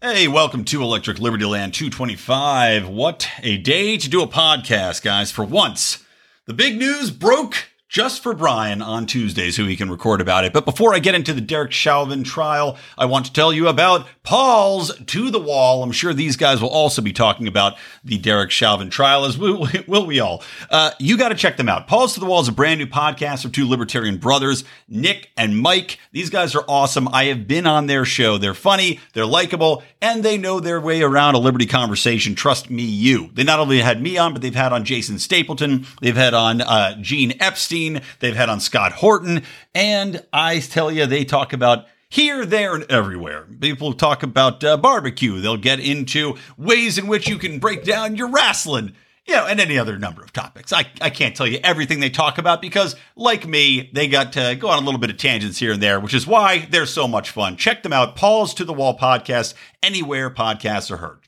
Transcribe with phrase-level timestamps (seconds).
[0.00, 2.88] Hey, welcome to Electric Liberty Land 225.
[2.88, 5.32] What a day to do a podcast, guys.
[5.32, 6.04] For once,
[6.46, 10.52] the big news broke just for Brian on Tuesday so he can record about it.
[10.52, 14.06] But before I get into the Derek Chauvin trial, I want to tell you about
[14.22, 15.82] Paul's To the Wall.
[15.82, 19.66] I'm sure these guys will also be talking about the Derek Chauvin trial, as will,
[19.86, 20.42] will we all.
[20.70, 21.86] Uh, you got to check them out.
[21.86, 25.58] Paul's To the Wall is a brand new podcast of two libertarian brothers, Nick and
[25.58, 25.98] Mike.
[26.12, 27.08] These guys are awesome.
[27.08, 28.36] I have been on their show.
[28.36, 32.34] They're funny, they're likable, and they know their way around a liberty conversation.
[32.34, 33.30] Trust me, you.
[33.32, 36.60] They not only had me on, but they've had on Jason Stapleton, they've had on
[36.60, 37.77] uh, Gene Epstein.
[38.20, 39.42] They've had on Scott Horton.
[39.74, 43.46] And I tell you, they talk about here, there, and everywhere.
[43.60, 45.40] People talk about uh, barbecue.
[45.40, 48.94] They'll get into ways in which you can break down your wrestling.
[49.26, 50.72] You know, and any other number of topics.
[50.72, 54.56] I, I can't tell you everything they talk about because, like me, they got to
[54.58, 57.06] go on a little bit of tangents here and there, which is why they're so
[57.06, 57.58] much fun.
[57.58, 58.16] Check them out.
[58.16, 61.27] Paul's to the Wall podcast, anywhere podcasts are heard.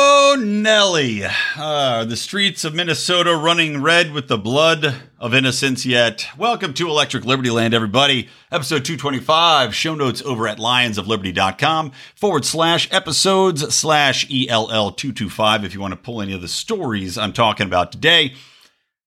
[0.35, 1.23] Nelly.
[1.57, 6.27] Uh, the streets of Minnesota running red with the blood of innocence yet.
[6.37, 8.29] Welcome to Electric Liberty Land, everybody.
[8.51, 9.75] Episode 225.
[9.75, 15.99] Show notes over at lionsofliberty.com forward slash episodes slash ELL 225 if you want to
[15.99, 18.33] pull any of the stories I'm talking about today.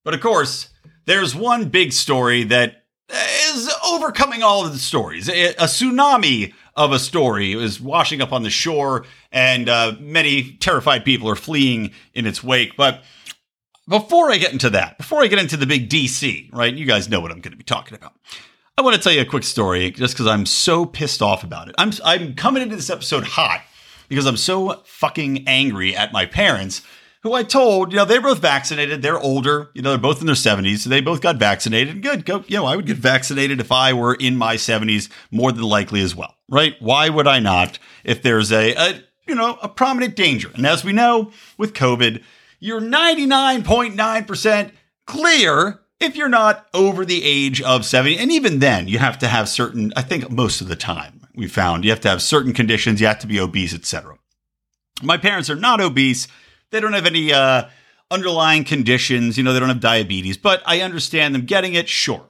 [0.03, 0.69] But of course,
[1.05, 5.29] there's one big story that is overcoming all of the stories.
[5.29, 10.53] A tsunami of a story It was washing up on the shore, and uh, many
[10.53, 12.75] terrified people are fleeing in its wake.
[12.75, 13.03] But
[13.87, 16.73] before I get into that, before I get into the big DC, right?
[16.73, 18.13] You guys know what I'm going to be talking about.
[18.77, 21.69] I want to tell you a quick story just because I'm so pissed off about
[21.69, 21.75] it.
[21.77, 23.61] I'm I'm coming into this episode hot
[24.09, 26.81] because I'm so fucking angry at my parents
[27.25, 29.01] who I told, you know, they're both vaccinated.
[29.01, 30.79] They're older, you know, they're both in their 70s.
[30.79, 32.01] So they both got vaccinated.
[32.01, 32.25] Good.
[32.25, 35.63] Go, you know, I would get vaccinated if I were in my 70s, more than
[35.63, 36.75] likely as well, right?
[36.79, 40.51] Why would I not if there's a, a you know, a prominent danger?
[40.53, 42.23] And as we know with COVID,
[42.59, 44.71] you're 99.9%
[45.05, 48.17] clear if you're not over the age of 70.
[48.17, 51.47] And even then, you have to have certain, I think most of the time we
[51.47, 54.17] found, you have to have certain conditions, you have to be obese, etc.
[55.01, 56.27] My parents are not obese
[56.75, 57.69] they don't have any uh,
[58.11, 59.37] underlying conditions.
[59.37, 62.25] You know, they don't have diabetes, but I understand them getting it, sure.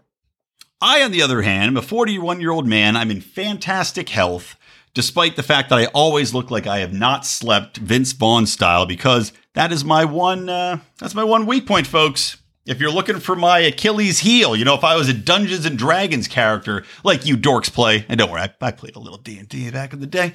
[0.80, 2.96] I, on the other hand, am a 41 year old man.
[2.96, 4.56] I'm in fantastic health,
[4.94, 8.86] despite the fact that I always look like I have not slept Vince Vaughn style,
[8.86, 10.48] because that is my one.
[10.48, 12.38] Uh, that's my one weak point, folks.
[12.68, 15.78] If you're looking for my Achilles heel, you know, if I was a Dungeons and
[15.78, 19.40] Dragons character like you dorks play, and don't worry, I, I played a little D
[19.40, 20.34] and D back in the day.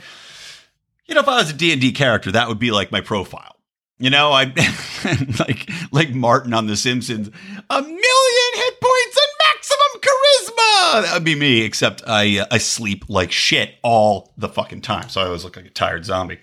[1.06, 3.00] You know, if I was a D and D character, that would be like my
[3.00, 3.59] profile.
[4.00, 4.44] You know, I
[5.38, 7.28] like like Martin on The Simpsons.
[7.28, 11.02] A million hit points and maximum charisma.
[11.02, 15.10] That would be me, except I uh, I sleep like shit all the fucking time,
[15.10, 16.38] so I always look like a tired zombie.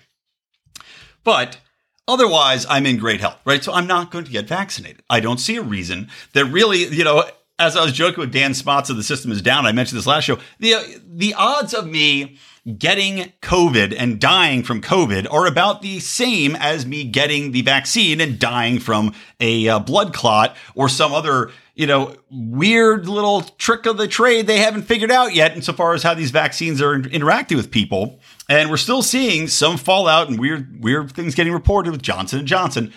[1.24, 1.58] But
[2.06, 3.62] otherwise, I'm in great health, right?
[3.62, 5.02] So I'm not going to get vaccinated.
[5.10, 7.24] I don't see a reason that really, you know.
[7.60, 10.06] As I was joking with Dan Spots of the system is down, I mentioned this
[10.06, 10.38] last show.
[10.60, 12.38] The the odds of me
[12.76, 18.20] getting COVID and dying from COVID are about the same as me getting the vaccine
[18.20, 23.86] and dying from a uh, blood clot or some other, you know, weird little trick
[23.86, 27.56] of the trade they haven't figured out yet insofar as how these vaccines are interacting
[27.56, 28.20] with people.
[28.48, 32.48] And we're still seeing some fallout and weird, weird things getting reported with Johnson and
[32.48, 32.92] Johnson.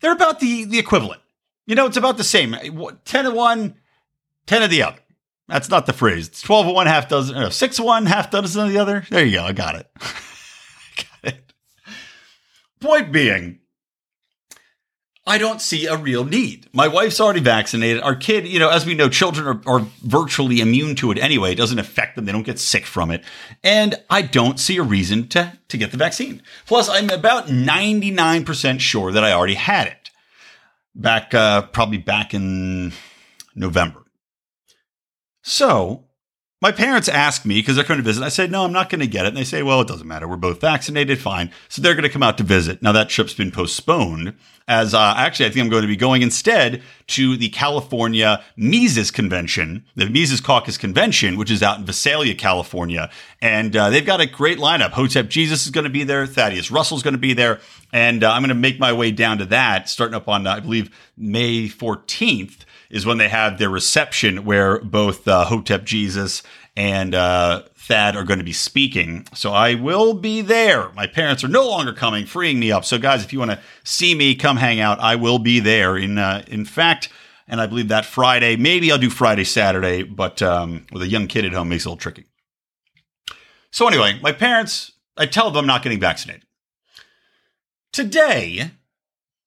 [0.00, 1.20] They're about the, the equivalent.
[1.66, 2.56] You know, it's about the same.
[3.04, 3.74] 10 of one,
[4.46, 4.98] 10 of the other.
[5.48, 6.28] That's not the phrase.
[6.28, 9.04] It's 12 of one, half dozen, no, six of one, half dozen of the other.
[9.10, 9.44] There you go.
[9.44, 9.90] I got it.
[10.00, 11.52] got it.
[12.80, 13.60] Point being,
[15.24, 16.68] I don't see a real need.
[16.72, 18.02] My wife's already vaccinated.
[18.02, 21.52] Our kid, you know, as we know, children are, are, virtually immune to it anyway.
[21.52, 22.24] It doesn't affect them.
[22.24, 23.22] They don't get sick from it.
[23.62, 26.42] And I don't see a reason to, to get the vaccine.
[26.66, 30.10] Plus, I'm about 99% sure that I already had it
[30.94, 32.92] back, uh, probably back in
[33.54, 34.01] November.
[35.42, 36.04] So
[36.62, 38.22] my parents asked me because they're coming to visit.
[38.22, 39.30] I said, no, I'm not going to get it.
[39.30, 40.28] And they say, well, it doesn't matter.
[40.28, 41.20] We're both vaccinated.
[41.20, 41.50] Fine.
[41.68, 42.80] So they're going to come out to visit.
[42.80, 44.34] Now that trip's been postponed
[44.68, 49.10] as uh, actually, I think I'm going to be going instead to the California Mises
[49.10, 53.10] Convention, the Mises Caucus Convention, which is out in Visalia, California.
[53.40, 54.90] And uh, they've got a great lineup.
[54.90, 56.26] Hotep Jesus is going to be there.
[56.26, 57.58] Thaddeus Russell's going to be there.
[57.92, 60.60] And uh, I'm going to make my way down to that, starting up on, I
[60.60, 66.42] believe, May 14th is when they have their reception where both uh, Hotep Jesus
[66.76, 69.26] and uh, Thad are going to be speaking.
[69.34, 70.90] So I will be there.
[70.90, 72.84] My parents are no longer coming, freeing me up.
[72.84, 75.00] So guys, if you want to see me, come hang out.
[75.00, 75.96] I will be there.
[75.96, 77.08] In uh, in fact,
[77.48, 81.26] and I believe that Friday, maybe I'll do Friday, Saturday, but um, with a young
[81.26, 82.26] kid at home makes it a little tricky.
[83.70, 86.44] So anyway, my parents, I tell them I'm not getting vaccinated.
[87.90, 88.70] Today,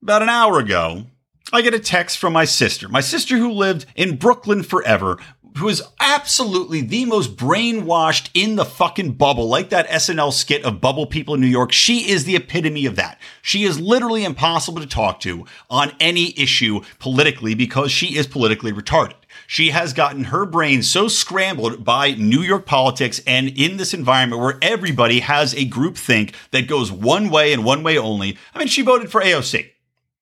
[0.01, 1.05] about an hour ago,
[1.53, 5.19] I get a text from my sister, my sister who lived in Brooklyn forever,
[5.57, 10.81] who is absolutely the most brainwashed in the fucking bubble, like that SNL skit of
[10.81, 11.71] bubble people in New York.
[11.71, 13.19] She is the epitome of that.
[13.41, 18.73] She is literally impossible to talk to on any issue politically because she is politically
[18.73, 19.15] retarded.
[19.47, 24.41] She has gotten her brain so scrambled by New York politics and in this environment
[24.41, 28.37] where everybody has a group think that goes one way and one way only.
[28.53, 29.69] I mean, she voted for AOC.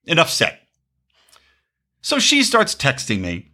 [0.06, 0.60] Enough said.
[2.04, 3.50] So she starts texting me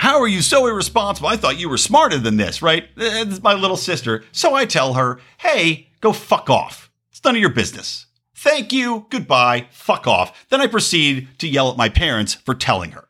[0.00, 1.28] how are you so irresponsible?
[1.28, 2.88] I thought you were smarter than this, right?
[2.96, 4.24] Uh, uh, it's my little sister.
[4.32, 6.90] So I tell her, hey, go fuck off.
[7.10, 8.06] It's none of your business.
[8.34, 10.46] Thank you, goodbye, fuck off.
[10.48, 13.08] Then I proceed to yell at my parents for telling her.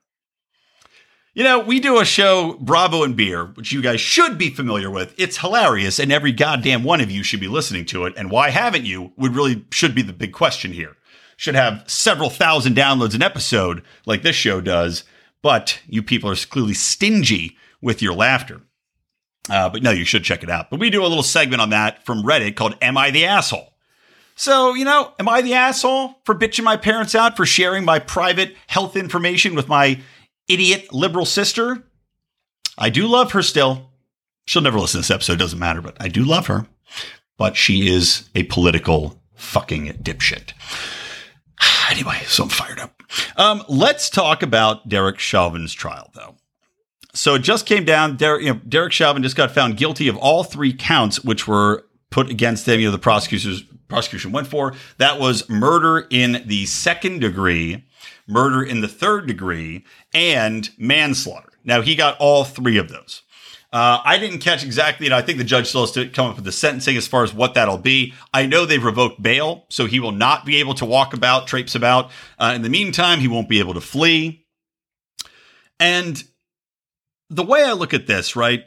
[1.32, 4.90] You know, we do a show, Bravo and Beer, which you guys should be familiar
[4.90, 5.14] with.
[5.16, 8.14] It's hilarious, and every goddamn one of you should be listening to it.
[8.16, 10.96] And why haven't you would really should be the big question here.
[11.40, 15.04] Should have several thousand downloads an episode, like this show does,
[15.40, 18.60] but you people are clearly stingy with your laughter.
[19.48, 20.69] Uh, but no, you should check it out.
[20.69, 23.72] But we do a little segment on that from Reddit called Am I the Asshole?
[24.37, 28.00] So, you know, am I the asshole for bitching my parents out for sharing my
[28.00, 29.98] private health information with my
[30.46, 31.82] idiot liberal sister?
[32.76, 33.92] I do love her still.
[34.46, 36.66] She'll never listen to this episode, doesn't matter, but I do love her.
[37.38, 40.52] But she is a political fucking dipshit.
[41.90, 43.02] Anyway, so I'm fired up.
[43.37, 46.37] Um, let's talk about Derek Chauvin's trial, though.
[47.12, 48.16] So it just came down.
[48.16, 51.84] Derek, you know, Derek Chauvin just got found guilty of all three counts, which were
[52.10, 52.78] put against him.
[52.78, 57.84] You know, the prosecutors prosecution went for that was murder in the second degree,
[58.28, 59.84] murder in the third degree,
[60.14, 61.50] and manslaughter.
[61.64, 63.22] Now he got all three of those.
[63.72, 66.37] Uh, I didn't catch exactly, and I think the judge still has to come up
[66.37, 68.14] with the sentencing as far as what that'll be.
[68.34, 71.76] I know they've revoked bail, so he will not be able to walk about, traipse
[71.76, 72.11] about.
[72.37, 74.44] Uh, in the meantime, he won't be able to flee.
[75.78, 76.22] And
[77.28, 78.64] the way I look at this, right?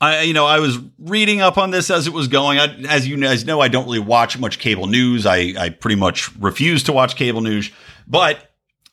[0.00, 2.60] I, you know, I was reading up on this as it was going.
[2.60, 5.26] I, as you guys know, I don't really watch much cable news.
[5.26, 7.70] I, I pretty much refuse to watch cable news,
[8.06, 8.51] but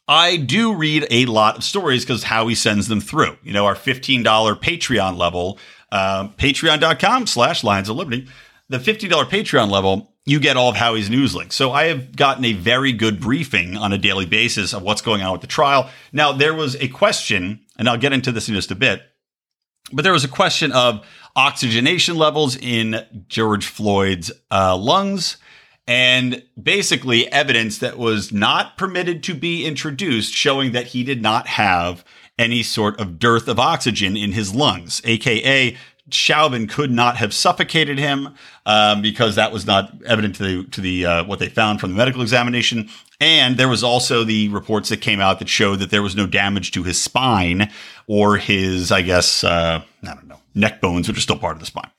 [0.10, 3.38] I do read a lot of stories because Howie sends them through.
[3.44, 5.60] You know, our $15 Patreon level,
[5.92, 8.28] uh, patreon.com slash Lions of Liberty.
[8.70, 11.56] The $15 Patreon level, you get all of Howie's news links.
[11.56, 15.22] So I have gotten a very good briefing on a daily basis of what's going
[15.22, 15.92] on with the trial.
[16.12, 19.04] Now, there was a question, and I'll get into this in just a bit,
[19.94, 25.38] but there was a question of oxygenation levels in George Floyd's uh, lungs
[25.90, 31.48] and basically evidence that was not permitted to be introduced showing that he did not
[31.48, 32.06] have
[32.38, 35.76] any sort of dearth of oxygen in his lungs, aka
[36.12, 40.82] Chauvin could not have suffocated him um, because that was not evident to the to
[40.82, 42.90] the uh, what they found from the medical examination.
[43.20, 46.26] And there was also the reports that came out that showed that there was no
[46.26, 47.70] damage to his spine
[48.08, 51.60] or his, I guess, uh, I don't know, neck bones, which are still part of
[51.60, 51.92] the spine.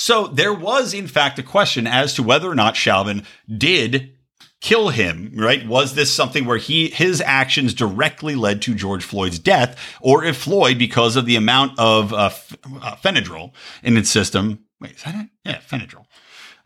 [0.00, 4.12] So there was, in fact, a question as to whether or not Chauvin did
[4.60, 5.66] kill him, right?
[5.66, 10.36] Was this something where he his actions directly led to George Floyd's death, or if
[10.36, 13.50] Floyd, because of the amount of uh, f- uh, Benadryl
[13.82, 15.30] in his system, wait, is that it?
[15.44, 16.06] Yeah, Benadryl.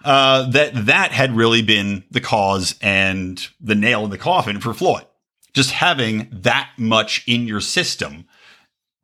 [0.05, 4.75] Uh, that that had really been the cause and the nail in the coffin for
[4.75, 5.07] Floyd.
[5.55, 8.27] Just having that much in your system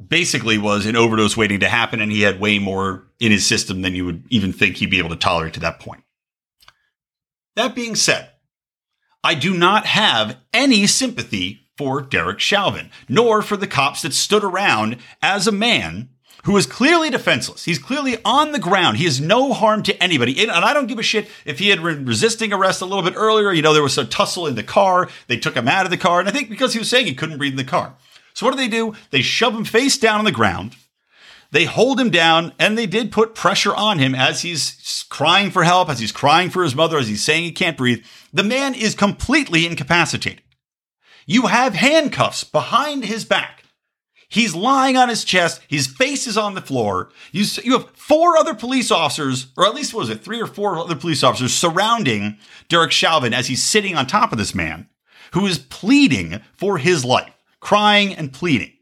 [0.06, 3.82] basically was an overdose waiting to happen, and he had way more in his system
[3.82, 6.02] than you would even think he'd be able to tolerate to that point.
[7.56, 8.30] That being said,
[9.25, 14.44] I do not have any sympathy for Derek Chauvin, nor for the cops that stood
[14.44, 16.10] around as a man
[16.44, 17.64] who is clearly defenseless.
[17.64, 18.96] He's clearly on the ground.
[18.96, 20.40] He is no harm to anybody.
[20.40, 23.14] And I don't give a shit if he had been resisting arrest a little bit
[23.16, 23.52] earlier.
[23.52, 25.08] You know, there was a tussle in the car.
[25.26, 26.20] They took him out of the car.
[26.20, 27.94] And I think because he was saying he couldn't breathe in the car.
[28.34, 28.94] So what do they do?
[29.10, 30.76] They shove him face down on the ground.
[31.50, 35.64] They hold him down and they did put pressure on him as he's crying for
[35.64, 38.05] help, as he's crying for his mother, as he's saying he can't breathe.
[38.33, 40.43] The man is completely incapacitated.
[41.26, 43.64] You have handcuffs behind his back.
[44.31, 45.62] He's lying on his chest.
[45.69, 47.11] His face is on the floor.
[47.33, 50.78] You, you have four other police officers, or at least was it three or four
[50.78, 52.37] other police officers surrounding
[52.69, 54.88] Derek Chauvin as he's sitting on top of this man
[55.33, 58.73] who is pleading for his life, crying and pleading.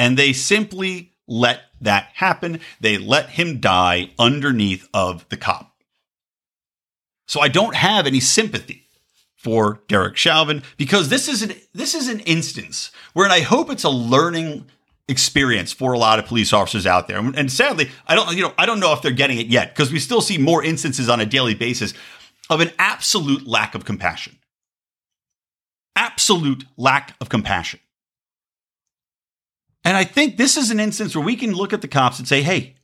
[0.00, 2.60] And they simply let that happen.
[2.80, 5.74] They let him die underneath of the cop.
[7.28, 8.86] So I don't have any sympathy
[9.36, 13.68] for Derek Chauvin because this is an this is an instance where, and I hope
[13.68, 14.70] it's a learning
[15.06, 17.18] experience for a lot of police officers out there.
[17.18, 19.92] And sadly, I don't you know I don't know if they're getting it yet because
[19.92, 21.92] we still see more instances on a daily basis
[22.48, 24.38] of an absolute lack of compassion.
[25.94, 27.80] Absolute lack of compassion.
[29.84, 32.28] And I think this is an instance where we can look at the cops and
[32.28, 32.76] say, hey,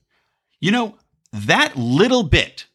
[0.61, 0.97] you know,
[1.33, 2.67] that little bit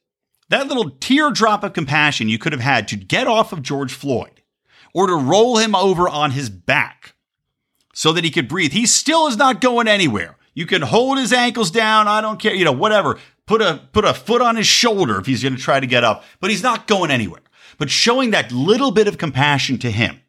[0.51, 4.42] that little teardrop of compassion you could have had to get off of George Floyd
[4.94, 7.16] or to roll him over on his back
[7.94, 8.74] so that he could breathe.
[8.74, 10.36] He still is not going anywhere.
[10.54, 12.10] You can hold his ankles down.
[12.10, 13.18] I don't care, you know, whatever.
[13.48, 16.04] Put a put a foot on his shoulder if he's going to try to get
[16.04, 17.42] up, but he's not going anywhere.
[17.78, 20.20] But showing that little bit of compassion to him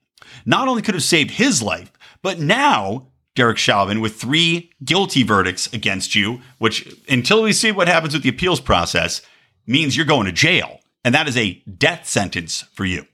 [0.47, 5.73] not only could have saved his life, but now Derek Chauvin with three guilty verdicts
[5.73, 9.23] against you, which until we see what happens with the appeals process,
[9.67, 13.07] means you're going to jail, and that is a death sentence for you.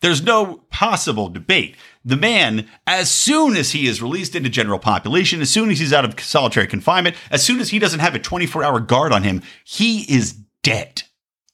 [0.00, 1.76] There's no possible debate.
[2.04, 5.92] The man, as soon as he is released into general population, as soon as he's
[5.92, 9.22] out of solitary confinement, as soon as he doesn't have a 24 hour guard on
[9.22, 10.32] him, he is
[10.64, 11.04] dead.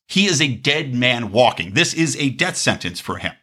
[0.07, 1.75] He is a dead man walking.
[1.75, 3.35] This is a death sentence for him.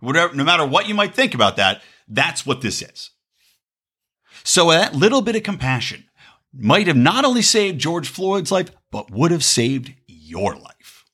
[0.00, 3.10] Whatever, no matter what you might think about that, that's what this is.
[4.44, 6.04] So that little bit of compassion,
[6.52, 11.04] might have not only saved George Floyd's life, but would have saved your life.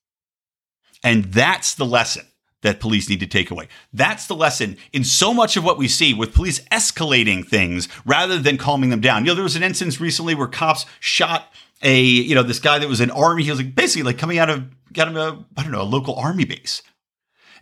[1.03, 2.27] And that's the lesson
[2.63, 3.69] that police need to take away.
[3.93, 8.39] That's the lesson in so much of what we see with police escalating things rather
[8.39, 9.25] than calming them down.
[9.25, 12.79] You know, there was an instance recently where cops shot a, you know, this guy
[12.79, 13.45] that was in army.
[13.45, 15.85] He was like basically like coming out of, got him a, I don't know, a
[15.85, 16.83] local army base.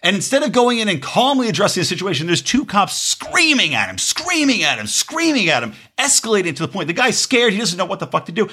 [0.02, 3.88] And instead of going in and calmly addressing the situation, there's two cops screaming at
[3.88, 7.52] him, screaming at him, screaming at him, escalating to the point the guy's scared.
[7.52, 8.48] He doesn't know what the fuck to do.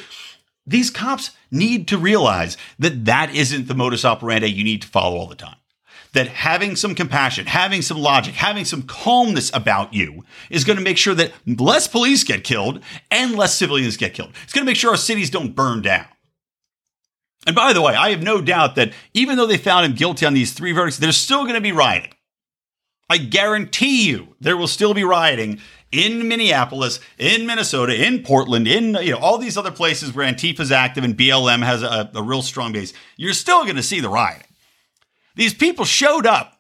[0.68, 5.18] These cops need to realize that that isn't the modus operandi you need to follow
[5.18, 5.56] all the time.
[6.14, 10.84] That having some compassion, having some logic, having some calmness about you is going to
[10.84, 14.34] make sure that less police get killed and less civilians get killed.
[14.44, 16.06] It's going to make sure our cities don't burn down.
[17.46, 20.26] And by the way, I have no doubt that even though they found him guilty
[20.26, 22.12] on these three verdicts, there's still going to be rioting.
[23.10, 25.60] I guarantee you there will still be rioting
[25.92, 30.72] in Minneapolis, in Minnesota, in Portland, in you know all these other places where Antifa's
[30.72, 32.94] active and BLM has a, a real strong base.
[33.18, 34.46] You're still going to see the rioting.
[35.36, 36.59] These people showed up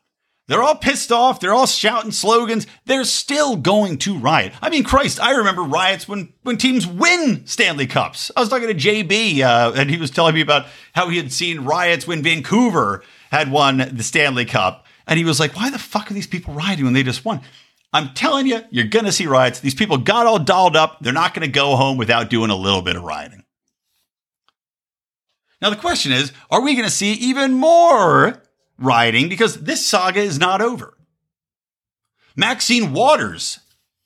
[0.49, 1.39] they're all pissed off.
[1.39, 2.65] They're all shouting slogans.
[2.85, 4.51] They're still going to riot.
[4.63, 8.31] I mean, Christ, I remember riots when, when teams win Stanley Cups.
[8.35, 11.31] I was talking to JB, uh, and he was telling me about how he had
[11.31, 14.87] seen riots when Vancouver had won the Stanley Cup.
[15.05, 17.41] And he was like, why the fuck are these people rioting when they just won?
[17.93, 19.59] I'm telling you, you're going to see riots.
[19.59, 20.97] These people got all dolled up.
[20.99, 23.43] They're not going to go home without doing a little bit of rioting.
[25.61, 28.41] Now, the question is are we going to see even more
[28.79, 30.95] rioting because this saga is not over.
[32.35, 33.59] Maxine Waters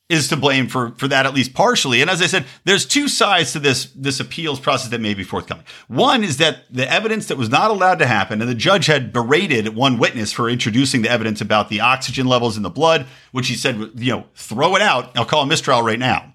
[0.08, 2.02] is to blame for, for that, at least partially.
[2.02, 5.24] And as I said, there's two sides to this, this appeals process that may be
[5.24, 5.64] forthcoming.
[5.88, 9.12] One is that the evidence that was not allowed to happen, and the judge had
[9.12, 13.48] berated one witness for introducing the evidence about the oxygen levels in the blood, which
[13.48, 15.16] he said, you know, throw it out.
[15.16, 16.34] I'll call a mistrial right now.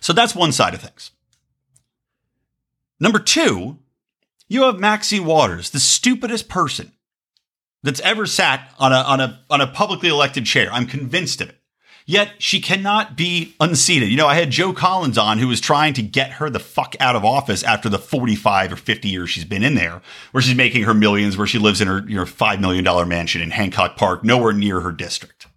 [0.00, 1.12] So that's one side of things.
[2.98, 3.78] Number two,
[4.48, 6.92] you have Maxine Waters, the stupidest person
[7.82, 10.68] that's ever sat on a, on a, on a publicly elected chair.
[10.72, 11.58] I'm convinced of it.
[12.08, 14.08] Yet she cannot be unseated.
[14.08, 16.96] You know, I had Joe Collins on who was trying to get her the fuck
[17.00, 20.00] out of office after the 45 or 50 years she's been in there,
[20.32, 23.42] where she's making her millions, where she lives in her you know, $5 million mansion
[23.42, 25.48] in Hancock Park, nowhere near her district.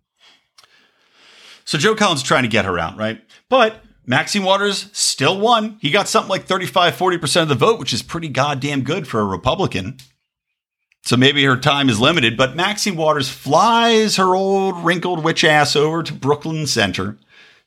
[1.64, 3.22] So Joe Collins is trying to get her out, right?
[3.48, 5.78] But Maxine Waters still won.
[5.80, 9.22] He got something like 35, 40% of the vote, which is pretty goddamn good for
[9.22, 10.00] a Republican.
[11.04, 15.76] So maybe her time is limited, but Maxine Waters flies her old wrinkled witch ass
[15.76, 17.18] over to Brooklyn Center,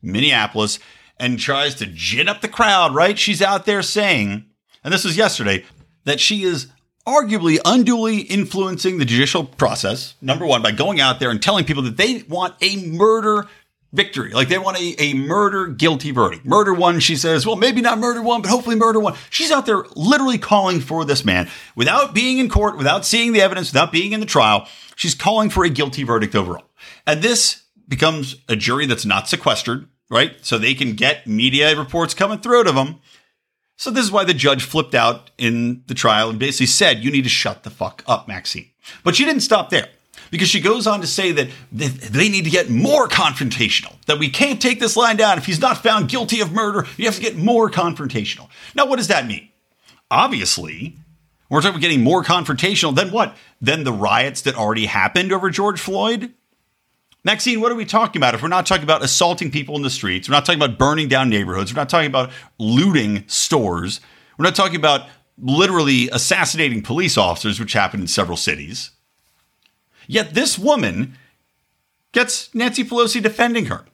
[0.01, 0.79] Minneapolis,
[1.19, 3.19] and tries to gin up the crowd, right?
[3.19, 4.45] She's out there saying,
[4.83, 5.65] and this was yesterday,
[6.05, 6.69] that she is
[7.07, 11.83] arguably unduly influencing the judicial process, number one, by going out there and telling people
[11.83, 13.47] that they want a murder
[13.95, 14.33] victory.
[14.33, 16.45] Like they want a, a murder guilty verdict.
[16.45, 19.15] Murder one, she says, well, maybe not murder one, but hopefully murder one.
[19.31, 23.41] She's out there literally calling for this man without being in court, without seeing the
[23.41, 24.67] evidence, without being in the trial.
[24.97, 26.65] She's calling for a guilty verdict overall.
[27.07, 30.37] And this becomes a jury that's not sequestered, right?
[30.43, 33.01] So they can get media reports coming through to them.
[33.77, 37.11] So this is why the judge flipped out in the trial and basically said, you
[37.11, 38.71] need to shut the fuck up, Maxine.
[39.03, 39.89] But she didn't stop there
[40.31, 44.29] because she goes on to say that they need to get more confrontational, that we
[44.29, 45.39] can't take this line down.
[45.39, 48.49] If he's not found guilty of murder, you have to get more confrontational.
[48.75, 49.49] Now, what does that mean?
[50.11, 50.97] Obviously,
[51.49, 53.37] we're talking about getting more confrontational than what?
[53.61, 56.33] Than the riots that already happened over George Floyd?
[57.23, 58.35] Maxine, what are we talking about?
[58.35, 61.09] If we're not talking about assaulting people in the streets, we're not talking about burning
[61.09, 64.01] down neighborhoods, we're not talking about looting stores,
[64.37, 68.91] we're not talking about literally assassinating police officers, which happened in several cities.
[70.07, 71.17] Yet this woman
[72.13, 73.85] gets Nancy Pelosi defending her,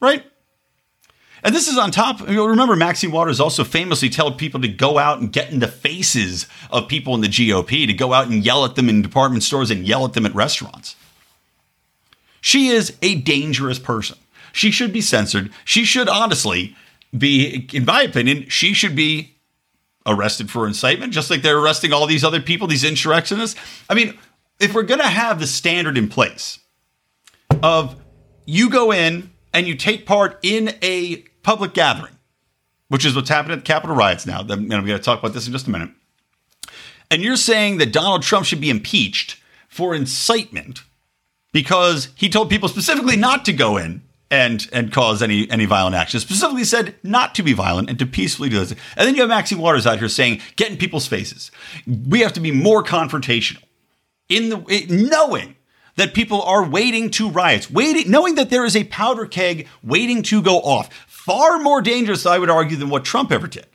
[0.00, 0.24] right?
[1.42, 2.20] And this is on top.
[2.20, 6.46] Remember, Maxine Waters also famously told people to go out and get in the faces
[6.70, 9.70] of people in the GOP, to go out and yell at them in department stores
[9.70, 10.96] and yell at them at restaurants.
[12.42, 14.18] She is a dangerous person.
[14.52, 15.50] She should be censored.
[15.64, 16.76] She should honestly
[17.16, 19.36] be, in my opinion, she should be
[20.06, 23.58] arrested for incitement, just like they're arresting all these other people, these insurrectionists.
[23.88, 24.18] I mean,
[24.60, 26.60] if we're going to have the standard in place
[27.62, 27.96] of
[28.44, 32.16] you go in and you take part in a public gathering,
[32.88, 35.32] which is what's happening at the Capitol riots now, and I'm going to talk about
[35.32, 35.90] this in just a minute,
[37.10, 40.82] and you're saying that Donald Trump should be impeached for incitement
[41.52, 45.96] because he told people specifically not to go in and and cause any any violent
[45.96, 46.20] action.
[46.20, 48.70] Specifically said not to be violent and to peacefully do this.
[48.96, 51.50] And then you have Maxine Waters out here saying, get in people's faces.
[51.86, 53.62] We have to be more confrontational
[54.30, 55.56] in the eh, knowing
[55.96, 60.22] that people are waiting to riots, waiting, knowing that there is a powder keg waiting
[60.22, 60.88] to go off.
[61.06, 63.66] Far more dangerous, I would argue, than what Trump ever did.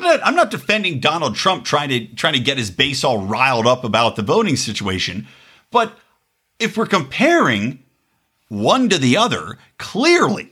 [0.00, 3.84] I'm not defending Donald Trump trying to trying to get his base all riled up
[3.84, 5.28] about the voting situation,
[5.70, 5.96] but
[6.58, 7.84] if we're comparing
[8.48, 10.50] one to the other, clearly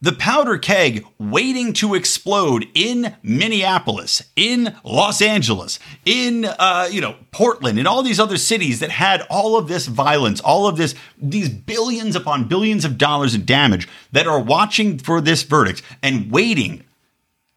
[0.00, 7.16] the powder keg waiting to explode in Minneapolis, in Los Angeles, in uh, you know
[7.32, 10.94] Portland, in all these other cities that had all of this violence, all of this
[11.20, 16.30] these billions upon billions of dollars in damage that are watching for this verdict and
[16.30, 16.84] waiting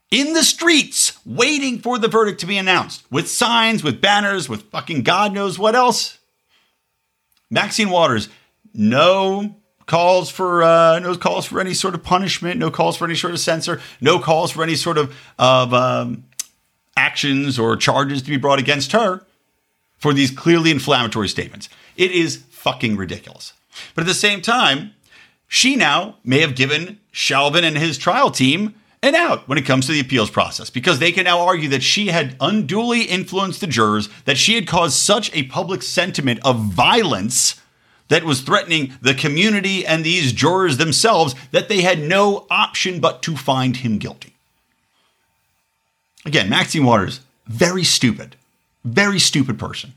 [0.09, 4.69] in the streets, waiting for the verdict to be announced with signs, with banners, with
[4.71, 6.17] fucking God knows what else.
[7.49, 8.29] Maxine Waters,
[8.73, 13.15] no calls for uh, no calls for any sort of punishment, no calls for any
[13.15, 16.25] sort of censor, no calls for any sort of of um,
[16.97, 19.25] actions or charges to be brought against her
[19.97, 21.69] for these clearly inflammatory statements.
[21.95, 23.53] It is fucking ridiculous.
[23.95, 24.93] But at the same time,
[25.47, 29.87] she now may have given Chauvin and his trial team an out when it comes
[29.87, 33.67] to the appeals process because they can now argue that she had unduly influenced the
[33.67, 37.60] jurors, that she had caused such a public sentiment of violence
[38.11, 43.21] that was threatening the community and these jurors themselves that they had no option but
[43.21, 44.33] to find him guilty.
[46.25, 48.35] Again, Maxine Waters, very stupid,
[48.83, 49.93] very stupid person.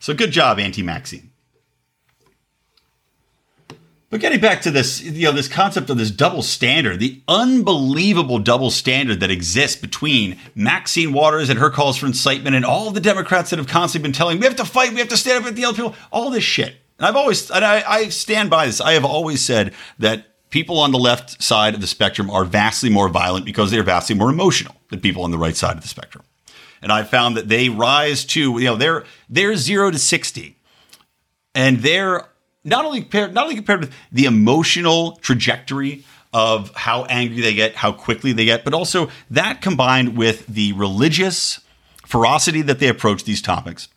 [0.00, 1.30] So good job, Auntie Maxine.
[4.08, 8.38] But getting back to this, you know, this concept of this double standard, the unbelievable
[8.38, 13.00] double standard that exists between Maxine Waters and her calls for incitement and all the
[13.00, 15.48] Democrats that have constantly been telling, we have to fight, we have to stand up
[15.48, 16.76] at the other people, all this shit.
[16.98, 18.80] And I've always, and I, I stand by this.
[18.80, 22.90] I have always said that people on the left side of the spectrum are vastly
[22.90, 25.88] more violent because they're vastly more emotional than people on the right side of the
[25.88, 26.24] spectrum.
[26.80, 30.58] And I found that they rise to, you know, they're they're zero to sixty,
[31.54, 32.28] and they're
[32.66, 37.76] not only compared, not only compared with the emotional trajectory of how angry they get,
[37.76, 41.60] how quickly they get, but also that combined with the religious
[42.04, 43.88] ferocity that they approach these topics,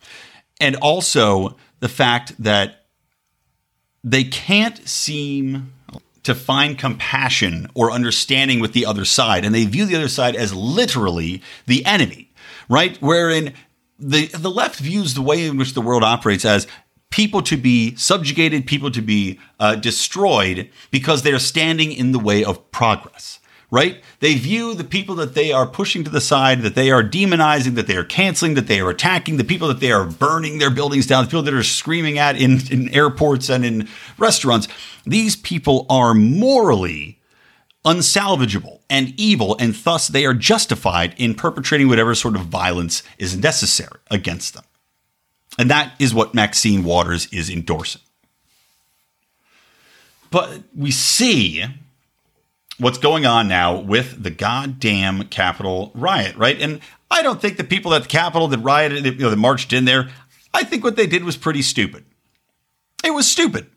[0.61, 2.85] and also the fact that
[4.03, 5.73] they can't seem
[6.23, 10.35] to find compassion or understanding with the other side, and they view the other side
[10.35, 12.31] as literally the enemy,
[12.69, 12.97] right?
[13.01, 13.53] Wherein
[13.97, 16.67] the the left views the way in which the world operates as
[17.09, 22.43] people to be subjugated, people to be uh, destroyed because they're standing in the way
[22.43, 23.39] of progress,
[23.71, 24.03] right?
[24.19, 27.75] They view the people that they are pushing to the side, that they are demonizing,
[27.75, 30.69] that they are canceling, that they are attacking, the people that they are burning their
[30.69, 34.67] buildings down, the people that are screaming at in, in airports and in restaurants.
[35.05, 37.19] These people are morally
[37.85, 43.37] unsalvageable and evil, and thus they are justified in perpetrating whatever sort of violence is
[43.37, 44.63] necessary against them.
[45.57, 48.01] And that is what Maxine Waters is endorsing.
[50.31, 51.65] But we see
[52.77, 56.59] what's going on now with the goddamn Capitol riot, right?
[56.61, 56.81] And
[57.11, 59.85] I don't think the people at the Capitol that rioted, you know, that marched in
[59.85, 60.09] there,
[60.53, 62.05] I think what they did was pretty stupid.
[63.03, 63.67] It was stupid.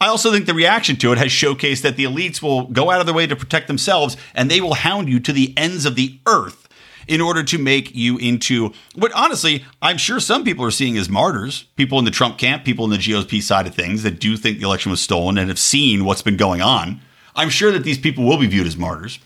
[0.00, 3.00] I also think the reaction to it has showcased that the elites will go out
[3.00, 5.94] of their way to protect themselves and they will hound you to the ends of
[5.94, 6.63] the earth
[7.06, 11.08] in order to make you into what honestly I'm sure some people are seeing as
[11.08, 11.64] martyrs.
[11.76, 14.58] People in the Trump camp, people in the GOP side of things that do think
[14.58, 17.00] the election was stolen and have seen what's been going on.
[17.36, 19.18] I'm sure that these people will be viewed as martyrs,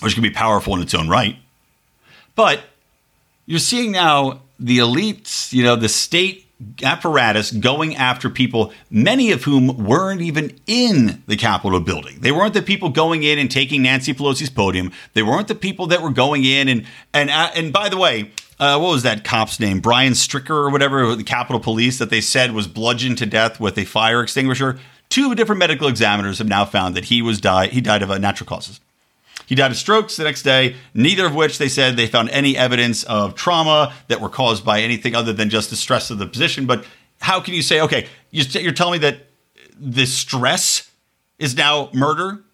[0.00, 1.36] which can be powerful in its own right.
[2.34, 2.60] But
[3.46, 6.46] you're seeing now the elites, you know, the state
[6.82, 12.20] apparatus going after people, many of whom weren't even in the Capitol building.
[12.20, 14.92] They weren't the people going in and taking Nancy Pelosi's podium.
[15.14, 18.32] They weren't the people that were going in and and uh, and by the way.
[18.58, 19.80] Uh, what was that cop's name?
[19.80, 23.78] Brian Stricker or whatever, the Capitol Police that they said was bludgeoned to death with
[23.78, 24.78] a fire extinguisher.
[25.08, 27.70] Two different medical examiners have now found that he was died.
[27.70, 28.78] He died of uh, natural causes.
[29.50, 32.56] He died of strokes the next day, neither of which they said they found any
[32.56, 36.26] evidence of trauma that were caused by anything other than just the stress of the
[36.28, 36.66] position.
[36.66, 36.84] But
[37.20, 39.26] how can you say, okay, you're telling me that
[39.76, 40.92] the stress
[41.40, 42.44] is now murder?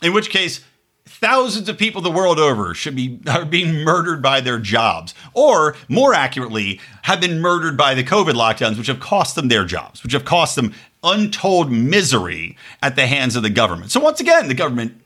[0.00, 0.60] In which case,
[1.04, 5.74] thousands of people the world over should be are being murdered by their jobs or
[5.88, 10.02] more accurately have been murdered by the covid lockdowns which have cost them their jobs
[10.02, 14.48] which have cost them untold misery at the hands of the government so once again
[14.48, 15.00] the government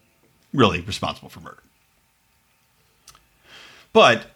[0.53, 1.63] really responsible for murder.
[3.93, 4.27] But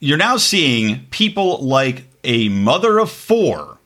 [0.00, 3.78] you're now seeing people like a mother of four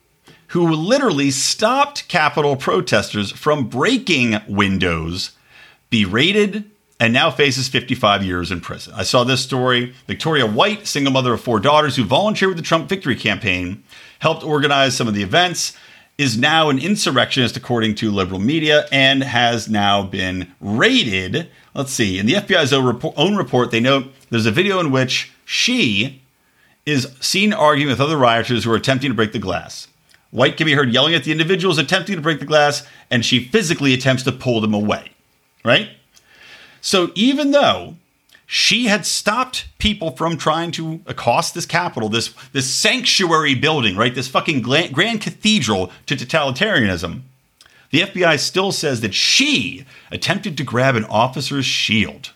[0.49, 5.33] who literally stopped Capitol protesters from breaking windows,
[5.89, 6.65] berated,
[7.01, 8.93] and now faces 55 years in prison.
[8.95, 9.95] I saw this story.
[10.07, 13.83] Victoria White, single mother of four daughters who volunteered with the Trump Victory Campaign,
[14.19, 15.77] helped organize some of the events,
[16.19, 22.19] is now an insurrectionist according to liberal media, and has now been raided Let's see.
[22.19, 26.23] In the FBI's own report, they note there's a video in which she
[26.85, 29.89] is seen arguing with other rioters who are attempting to break the glass.
[30.31, 33.45] White can be heard yelling at the individuals attempting to break the glass, and she
[33.45, 35.13] physically attempts to pull them away.
[35.65, 35.91] Right?
[36.81, 37.97] So even though
[38.47, 44.15] she had stopped people from trying to accost this capital, this, this sanctuary building, right?
[44.15, 47.23] This fucking grand cathedral to totalitarianism,
[47.93, 52.33] the FBI still says that she attempted to grab an officer's shield.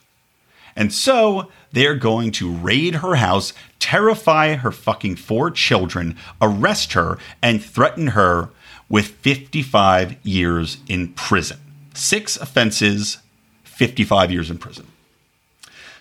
[0.76, 7.18] And so they're going to raid her house, terrify her fucking four children, arrest her,
[7.42, 8.50] and threaten her
[8.90, 11.58] with 55 years in prison.
[11.94, 13.18] Six offenses,
[13.64, 14.86] 55 years in prison.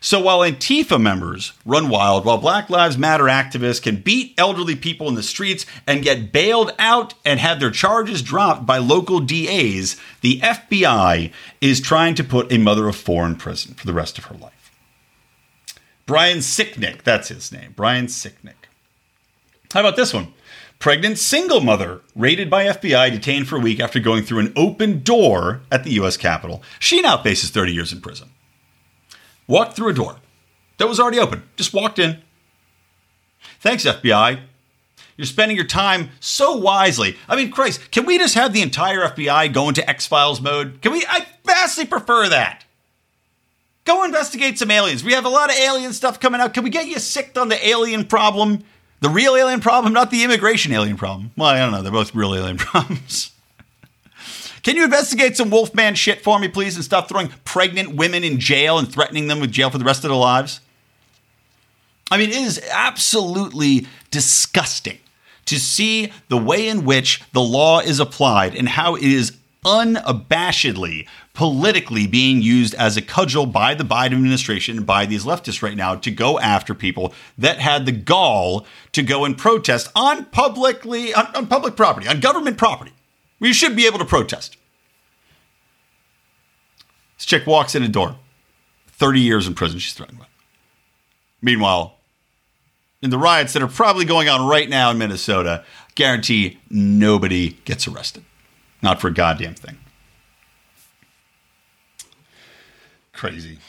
[0.05, 5.09] So while Antifa members run wild, while Black Lives Matter activists can beat elderly people
[5.09, 9.99] in the streets and get bailed out and have their charges dropped by local DAs,
[10.21, 14.19] the FBI is trying to put a mother of four in prison for the rest
[14.19, 14.77] of her life.
[16.05, 17.73] Brian Sicknick, that's his name.
[17.75, 18.69] Brian Sicknick.
[19.73, 20.33] How about this one?
[20.77, 25.01] Pregnant single mother raided by FBI, detained for a week after going through an open
[25.01, 26.15] door at the U.S.
[26.15, 26.61] Capitol.
[26.77, 28.29] She now faces 30 years in prison
[29.47, 30.17] walked through a door
[30.77, 32.21] that was already open, just walked in.
[33.59, 34.41] Thanks, FBI.
[35.17, 37.15] You're spending your time so wisely.
[37.29, 40.81] I mean, Christ, can we just have the entire FBI go into X Files mode?
[40.81, 41.05] Can we?
[41.07, 42.65] I vastly prefer that.
[43.85, 45.03] Go investigate some aliens.
[45.03, 46.53] We have a lot of alien stuff coming out.
[46.53, 48.63] Can we get you sick on the alien problem?
[49.01, 51.31] The real alien problem, not the immigration alien problem.
[51.37, 51.83] Well, I don't know.
[51.83, 53.31] They're both real alien problems.
[54.65, 58.39] Can you investigate some Wolfman shit for me, please, and stop throwing pregnant women in
[58.39, 60.59] jail and threatening them with jail for the rest of their lives?
[62.09, 64.97] I mean, it is absolutely disgusting
[65.45, 71.07] to see the way in which the law is applied and how it is unabashedly
[71.35, 75.77] politically being used as a cudgel by the Biden administration and by these leftists right
[75.77, 81.13] now to go after people that had the gall to go and protest on publicly
[81.13, 82.93] on, on public property, on government property.
[83.39, 84.57] You should be able to protest.
[87.17, 88.17] This chick walks in a door.
[88.87, 90.27] 30 years in prison she's threatened with.
[91.41, 91.95] Meanwhile,
[93.01, 95.63] in the riots that are probably going on right now in Minnesota,
[95.95, 98.23] guarantee nobody gets arrested.
[98.81, 99.77] Not for a goddamn thing.
[103.13, 103.59] Crazy.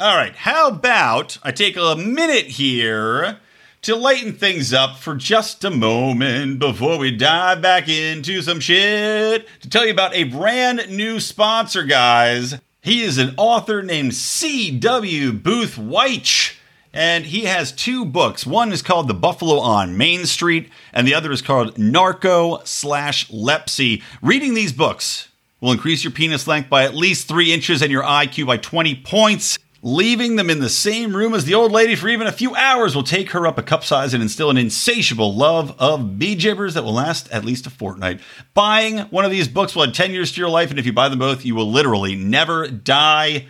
[0.00, 3.38] All right, how about I take a minute here
[3.88, 9.48] to lighten things up for just a moment before we dive back into some shit
[9.62, 12.60] to tell you about a brand new sponsor, guys.
[12.82, 15.32] He is an author named C.W.
[15.32, 16.58] Booth Wyche.
[16.92, 18.46] And he has two books.
[18.46, 23.30] One is called The Buffalo on Main Street, and the other is called Narco slash
[23.30, 24.02] Lepsy.
[24.20, 25.28] Reading these books
[25.62, 28.96] will increase your penis length by at least three inches and your IQ by 20
[28.96, 29.58] points.
[29.80, 32.96] Leaving them in the same room as the old lady for even a few hours
[32.96, 36.74] will take her up a cup size and instill an insatiable love of bee gibbers
[36.74, 38.20] that will last at least a fortnight.
[38.54, 40.92] Buying one of these books will add 10 years to your life, and if you
[40.92, 43.46] buy them both, you will literally never die.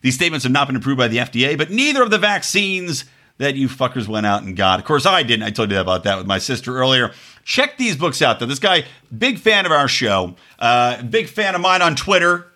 [0.00, 3.04] These statements have not been approved by the FDA, but neither of the vaccines
[3.38, 4.80] that you fuckers went out and got.
[4.80, 5.44] Of course, I didn't.
[5.44, 7.12] I told you about that with my sister earlier.
[7.44, 8.46] Check these books out, though.
[8.46, 8.84] This guy,
[9.16, 12.48] big fan of our show, uh, big fan of mine on Twitter.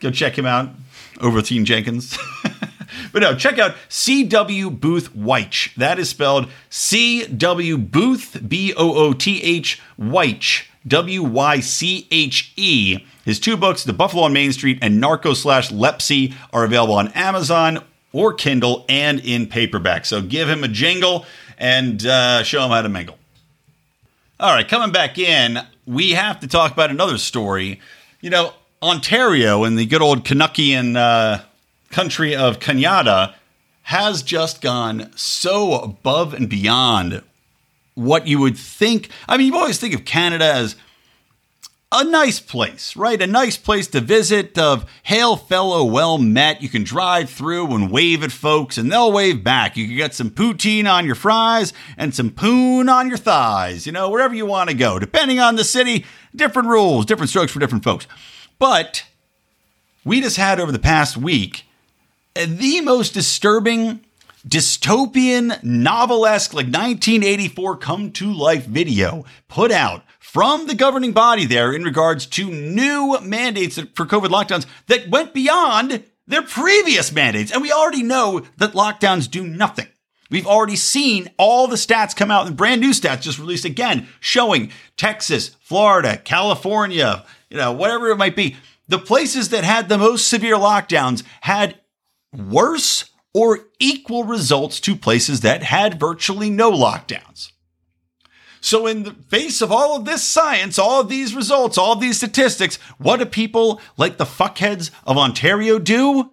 [0.00, 0.70] Go check him out,
[1.20, 2.16] over Overteen Jenkins.
[3.12, 4.70] but no, check out C.W.
[4.70, 5.74] Booth Wyche.
[5.74, 7.78] That is spelled C.W.
[7.78, 12.98] Booth, B O O T H, Wyche, W Y C H E.
[13.24, 17.08] His two books, The Buffalo on Main Street and Narco slash Lepsy, are available on
[17.08, 20.04] Amazon or Kindle and in paperback.
[20.04, 21.26] So give him a jingle
[21.58, 23.18] and uh, show him how to mingle.
[24.40, 27.78] All right, coming back in, we have to talk about another story.
[28.22, 31.42] You know, Ontario and the good old Canuckian uh,
[31.90, 33.34] country of Canada
[33.82, 37.22] has just gone so above and beyond
[37.94, 39.08] what you would think.
[39.28, 40.76] I mean, you always think of Canada as
[41.92, 43.20] a nice place, right?
[43.20, 46.62] A nice place to visit of hail fellow well met.
[46.62, 49.76] You can drive through and wave at folks and they'll wave back.
[49.76, 53.92] You can get some poutine on your fries and some poon on your thighs, you
[53.92, 55.00] know, wherever you want to go.
[55.00, 58.06] Depending on the city, different rules, different strokes for different folks.
[58.60, 59.04] But
[60.04, 61.64] we just had over the past week
[62.34, 64.04] the most disturbing
[64.46, 71.72] dystopian novelesque like 1984 come to life video put out from the governing body there
[71.72, 77.50] in regards to new mandates for COVID lockdowns that went beyond their previous mandates.
[77.50, 79.88] And we already know that lockdowns do nothing.
[80.30, 84.06] We've already seen all the stats come out and brand new stats just released again
[84.20, 88.56] showing Texas, Florida, California, you know, whatever it might be.
[88.86, 91.79] The places that had the most severe lockdowns had
[92.36, 97.52] worse or equal results to places that had virtually no lockdowns.
[98.60, 102.00] So, in the face of all of this science, all of these results, all of
[102.00, 106.32] these statistics, what do people like the fuckheads of Ontario do?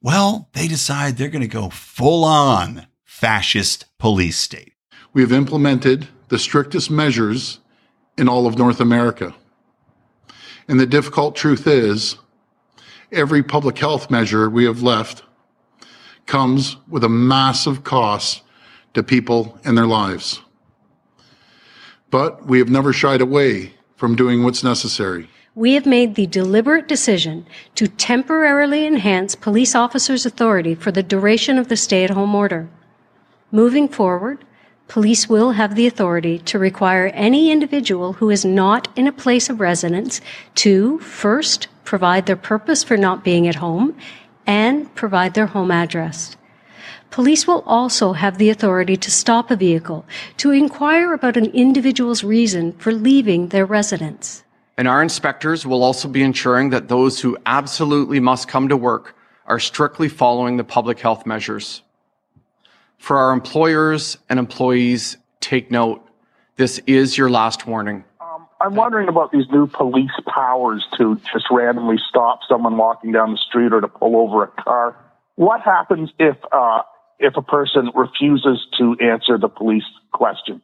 [0.00, 4.74] Well, they decide they're going to go full on fascist police state.
[5.12, 7.58] We have implemented the strictest measures
[8.16, 9.34] in all of North America.
[10.68, 12.16] And the difficult truth is,
[13.12, 15.22] every public health measure we have left
[16.26, 18.42] comes with a massive cost
[18.94, 20.40] to people and their lives
[22.14, 25.28] but we have never shied away from doing what's necessary.
[25.56, 31.58] We have made the deliberate decision to temporarily enhance police officers' authority for the duration
[31.58, 32.68] of the stay at home order.
[33.50, 34.44] Moving forward,
[34.86, 39.50] police will have the authority to require any individual who is not in a place
[39.50, 40.20] of residence
[40.54, 43.96] to first provide their purpose for not being at home
[44.46, 46.36] and provide their home address.
[47.10, 50.04] Police will also have the authority to stop a vehicle
[50.38, 54.42] to inquire about an individual's reason for leaving their residence.
[54.76, 59.16] And our inspectors will also be ensuring that those who absolutely must come to work
[59.46, 61.82] are strictly following the public health measures.
[62.98, 66.04] For our employers and employees, take note.
[66.56, 68.04] This is your last warning.
[68.64, 73.36] I'm wondering about these new police powers to just randomly stop someone walking down the
[73.36, 74.96] street or to pull over a car.
[75.34, 76.80] What happens if uh,
[77.18, 80.62] if a person refuses to answer the police questions.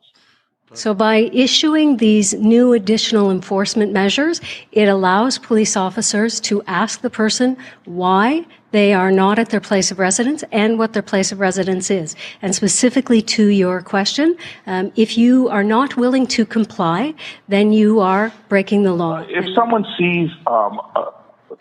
[0.73, 4.41] So, by issuing these new additional enforcement measures,
[4.73, 9.91] it allows police officers to ask the person why they are not at their place
[9.91, 12.15] of residence and what their place of residence is.
[12.43, 17.15] And specifically to your question, um, if you are not willing to comply,
[17.49, 19.19] then you are breaking the law.
[19.29, 21.11] If and someone sees um, uh,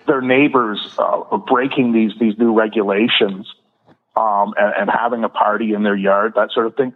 [0.08, 3.48] their neighbors uh, breaking these these new regulations,
[4.16, 6.94] um, and, and having a party in their yard, that sort of thing.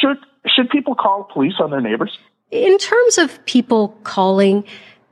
[0.00, 2.18] Should should people call police on their neighbors?
[2.50, 4.64] In terms of people calling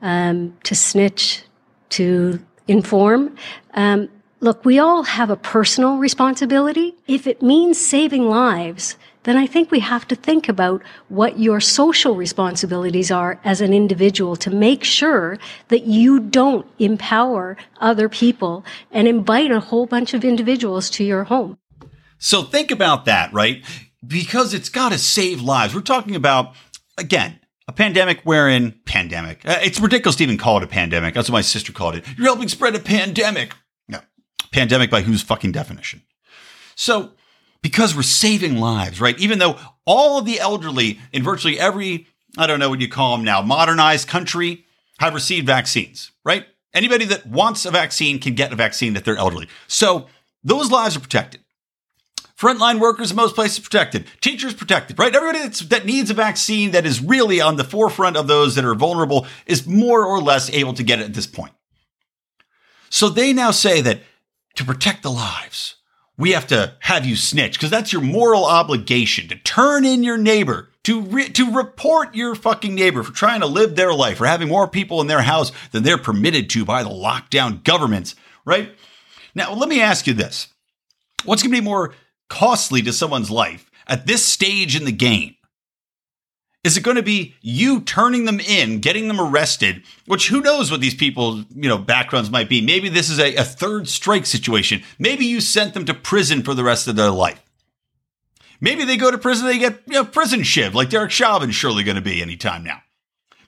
[0.02, 1.42] um, to snitch,
[1.90, 3.36] to inform,
[3.74, 4.08] um,
[4.40, 6.96] look, we all have a personal responsibility.
[7.06, 11.60] If it means saving lives, then I think we have to think about what your
[11.60, 18.64] social responsibilities are as an individual to make sure that you don't empower other people
[18.90, 21.58] and invite a whole bunch of individuals to your home.
[22.18, 23.64] So think about that, right?
[24.06, 25.74] Because it's got to save lives.
[25.74, 26.54] We're talking about,
[26.96, 29.46] again, a pandemic wherein pandemic.
[29.46, 31.14] Uh, it's ridiculous to even call it a pandemic.
[31.14, 32.04] That's what my sister called it.
[32.16, 33.52] You're helping spread a pandemic.
[34.52, 36.02] Pandemic by whose fucking definition?
[36.74, 37.12] So
[37.62, 39.18] because we're saving lives, right?
[39.18, 42.06] Even though all of the elderly in virtually every,
[42.36, 44.64] I don't know what you call them now, modernized country
[44.98, 46.46] have received vaccines, right?
[46.74, 49.48] Anybody that wants a vaccine can get a vaccine if they're elderly.
[49.66, 50.06] So
[50.44, 51.40] those lives are protected.
[52.38, 54.06] Frontline workers in most places protected.
[54.20, 55.14] Teachers protected, right?
[55.14, 58.76] Everybody that needs a vaccine that is really on the forefront of those that are
[58.76, 61.52] vulnerable is more or less able to get it at this point.
[62.90, 64.02] So they now say that
[64.58, 65.76] to protect the lives,
[66.16, 70.18] we have to have you snitch because that's your moral obligation to turn in your
[70.18, 74.26] neighbor to re- to report your fucking neighbor for trying to live their life for
[74.26, 78.14] having more people in their house than they're permitted to by the lockdown governments
[78.48, 78.74] right?
[79.34, 80.48] Now let me ask you this.
[81.24, 81.94] What's going to be more
[82.28, 85.36] costly to someone's life at this stage in the game
[86.68, 90.70] is it going to be you turning them in, getting them arrested, which who knows
[90.70, 92.60] what these people's, you know, backgrounds might be?
[92.60, 94.82] Maybe this is a, a third strike situation.
[94.98, 97.42] Maybe you sent them to prison for the rest of their life.
[98.60, 101.84] Maybe they go to prison, they get, you know, prison shiv, like Derek Chauvin's surely
[101.84, 102.82] going to be anytime now.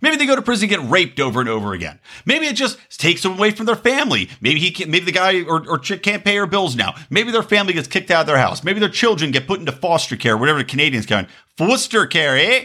[0.00, 2.00] Maybe they go to prison and get raped over and over again.
[2.24, 4.30] Maybe it just takes them away from their family.
[4.40, 6.94] Maybe he can, maybe the guy or, or chick can't pay her bills now.
[7.10, 8.64] Maybe their family gets kicked out of their house.
[8.64, 11.28] Maybe their children get put into foster care, whatever the Canadians it.
[11.58, 12.64] Foster care, eh?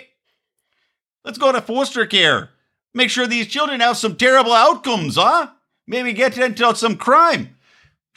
[1.26, 2.52] Let's go to foster care.
[2.94, 5.50] Make sure these children have some terrible outcomes, huh?
[5.88, 7.58] Maybe get into some crime.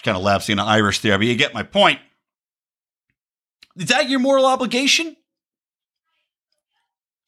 [0.05, 1.99] Kind of lapsing into Irish there, but you get my point.
[3.77, 5.17] Is that your moral obligation?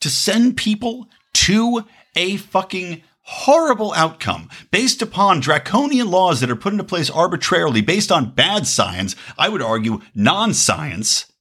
[0.02, 6.72] To send people to a fucking horrible outcome based upon draconian laws that are put
[6.72, 11.32] into place arbitrarily based on bad science, I would argue non science,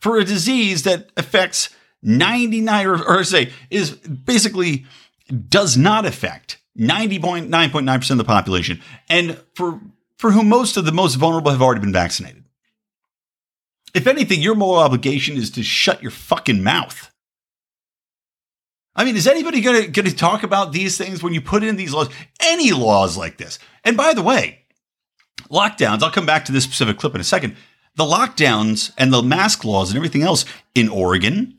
[0.00, 1.68] for a disease that affects
[2.02, 4.86] 99 or, say is basically
[5.48, 9.80] does not affect 90.9.9% of the population and for
[10.18, 12.44] for whom most of the most vulnerable have already been vaccinated.
[13.92, 17.10] If anything, your moral obligation is to shut your fucking mouth.
[18.94, 21.92] I mean, is anybody going to talk about these things when you put in these
[21.92, 22.08] laws?
[22.40, 23.58] Any laws like this?
[23.82, 24.60] And by the way,
[25.50, 27.56] lockdowns, I'll come back to this specific clip in a second.
[27.96, 31.58] The lockdowns and the mask laws and everything else in Oregon,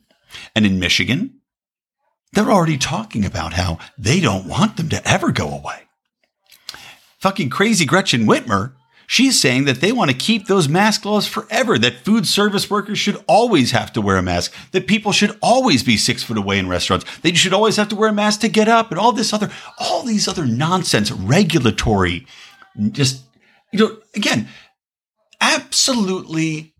[0.55, 1.41] and in Michigan,
[2.33, 5.81] they're already talking about how they don't want them to ever go away.
[7.19, 8.73] Fucking crazy Gretchen Whitmer,
[9.07, 12.97] she's saying that they want to keep those mask laws forever, that food service workers
[12.97, 16.57] should always have to wear a mask, that people should always be six foot away
[16.57, 19.11] in restaurants, they should always have to wear a mask to get up, and all
[19.11, 22.25] this other, all these other nonsense, regulatory,
[22.91, 23.23] just,
[23.71, 24.47] you know, again,
[25.39, 26.72] absolutely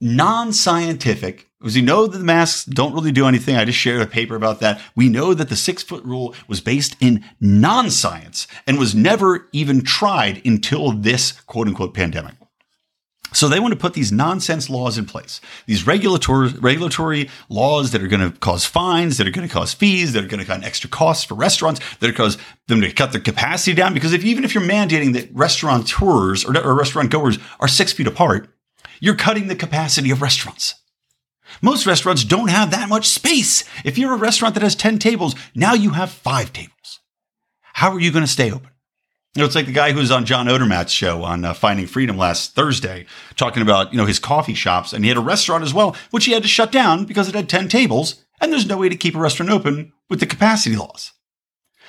[0.00, 3.56] non scientific because we know that the masks don't really do anything.
[3.56, 4.80] I just shared a paper about that.
[4.94, 9.48] We know that the six foot rule was based in non science and was never
[9.52, 12.34] even tried until this quote unquote pandemic.
[13.32, 18.02] So they want to put these nonsense laws in place, these regulatory regulatory laws that
[18.02, 20.46] are going to cause fines, that are going to cause fees, that are going to
[20.46, 23.92] cause extra costs for restaurants, that are cause them to cut their capacity down.
[23.92, 28.06] Because if even if you're mandating that restaurateurs or, or restaurant goers are six feet
[28.06, 28.48] apart,
[29.00, 30.74] you're cutting the capacity of restaurants.
[31.62, 33.64] Most restaurants don't have that much space.
[33.84, 37.00] If you're a restaurant that has 10 tables, now you have five tables.
[37.74, 38.70] How are you going to stay open?
[39.34, 41.86] You know, it's like the guy who was on John Odermatt's show on uh, Finding
[41.86, 43.04] Freedom last Thursday,
[43.36, 46.24] talking about you know his coffee shops, and he had a restaurant as well, which
[46.24, 48.96] he had to shut down because it had ten tables, and there's no way to
[48.96, 51.12] keep a restaurant open with the capacity laws.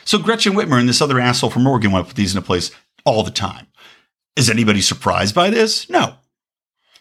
[0.04, 2.70] So Gretchen Whitmer and this other asshole from Oregon want to put these into place
[3.06, 3.68] all the time.
[4.36, 5.90] Is anybody surprised by this?
[5.90, 6.18] No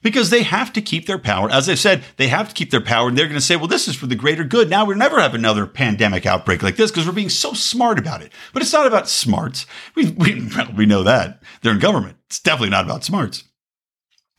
[0.03, 1.51] because they have to keep their power.
[1.51, 3.67] As I've said, they have to keep their power, and they're going to say, well,
[3.67, 4.71] this is for the greater good.
[4.71, 8.23] Now we'll never have another pandemic outbreak like this because we're being so smart about
[8.23, 8.33] it.
[8.53, 9.67] But it's not about smarts.
[9.95, 11.43] We, we, we know that.
[11.63, 12.19] They're in government.
[12.27, 13.45] It's definitely not about smarts.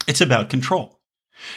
[0.08, 0.97] It's about control.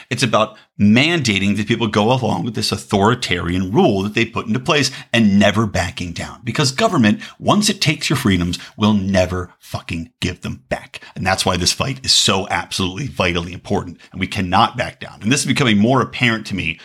[0.09, 4.59] It's about mandating that people go along with this authoritarian rule that they put into
[4.59, 6.41] place and never backing down.
[6.43, 11.01] Because government, once it takes your freedoms, will never fucking give them back.
[11.15, 13.99] And that's why this fight is so absolutely vitally important.
[14.11, 15.21] And we cannot back down.
[15.21, 16.79] And this is becoming more apparent to me.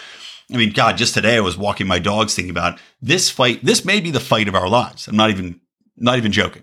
[0.52, 3.64] I mean, God, just today I was walking my dogs thinking about this fight.
[3.64, 5.08] This may be the fight of our lives.
[5.08, 5.60] I'm not even,
[5.96, 6.62] not even joking.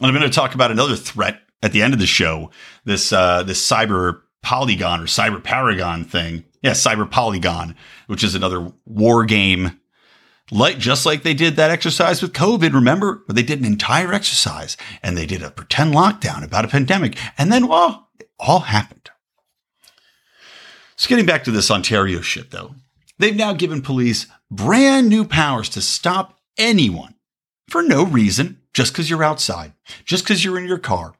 [0.00, 2.50] And I'm going to talk about another threat at the end of the show.
[2.84, 6.44] This, uh, this cyber Polygon or Cyber Paragon thing.
[6.62, 7.74] Yeah, Cyber Polygon,
[8.06, 9.80] which is another war game.
[10.50, 13.24] Like just like they did that exercise with COVID, remember?
[13.26, 17.18] But they did an entire exercise and they did a pretend lockdown about a pandemic.
[17.38, 19.10] And then, well, it all happened.
[20.96, 22.74] So getting back to this Ontario shit though,
[23.18, 27.14] they've now given police brand new powers to stop anyone
[27.68, 29.72] for no reason, just because you're outside,
[30.04, 31.14] just because you're in your car,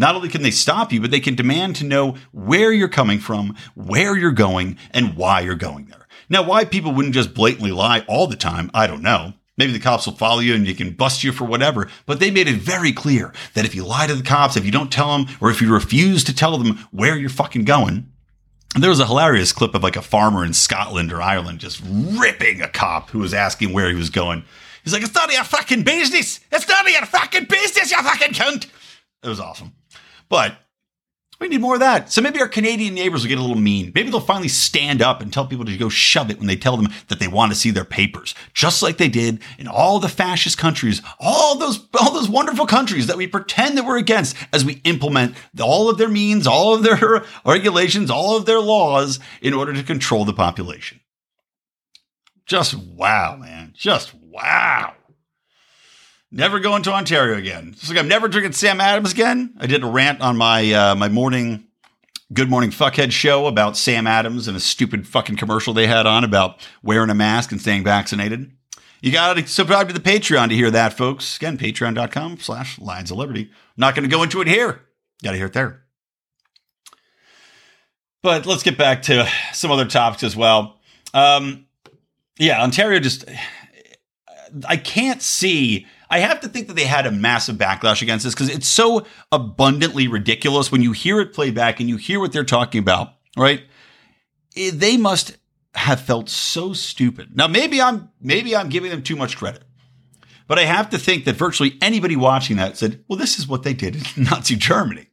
[0.00, 3.18] not only can they stop you, but they can demand to know where you're coming
[3.18, 6.08] from, where you're going, and why you're going there.
[6.30, 9.34] Now, why people wouldn't just blatantly lie all the time, I don't know.
[9.58, 11.86] Maybe the cops will follow you and you can bust you for whatever.
[12.06, 14.72] But they made it very clear that if you lie to the cops, if you
[14.72, 18.10] don't tell them, or if you refuse to tell them where you're fucking going,
[18.78, 22.62] there was a hilarious clip of like a farmer in Scotland or Ireland just ripping
[22.62, 24.44] a cop who was asking where he was going.
[24.82, 26.40] He's like, it's none of your fucking business.
[26.50, 28.66] It's none of your fucking business, you fucking cunt.
[29.22, 29.74] It was awesome.
[30.30, 30.56] But
[31.40, 32.12] we need more of that.
[32.12, 33.92] So maybe our Canadian neighbors will get a little mean.
[33.94, 36.76] Maybe they'll finally stand up and tell people to go shove it when they tell
[36.76, 40.08] them that they want to see their papers, just like they did in all the
[40.08, 44.64] fascist countries, all those all those wonderful countries that we pretend that we're against as
[44.64, 49.54] we implement all of their means, all of their regulations, all of their laws in
[49.54, 51.00] order to control the population.
[52.44, 53.72] Just wow, man.
[53.74, 54.94] Just wow.
[56.32, 57.70] Never going to Ontario again.
[57.72, 59.54] It's like I'm never drinking Sam Adams again.
[59.58, 61.64] I did a rant on my uh, my morning
[62.32, 66.22] Good Morning Fuckhead show about Sam Adams and a stupid fucking commercial they had on
[66.22, 68.52] about wearing a mask and staying vaccinated.
[69.02, 71.36] You got to subscribe to the Patreon to hear that, folks.
[71.36, 73.50] Again, patreon.com slash Lions of Liberty.
[73.76, 74.82] Not going to go into it here.
[75.24, 75.82] Got to hear it there.
[78.22, 80.78] But let's get back to some other topics as well.
[81.12, 81.66] Um,
[82.38, 83.24] yeah, Ontario just,
[84.68, 88.34] I can't see I have to think that they had a massive backlash against this
[88.34, 92.32] because it's so abundantly ridiculous when you hear it play back and you hear what
[92.32, 93.62] they're talking about, right?
[94.56, 95.38] It, they must
[95.74, 97.36] have felt so stupid.
[97.36, 99.62] Now maybe I'm maybe I'm giving them too much credit.
[100.48, 103.62] But I have to think that virtually anybody watching that said, "Well, this is what
[103.62, 105.06] they did in Nazi Germany."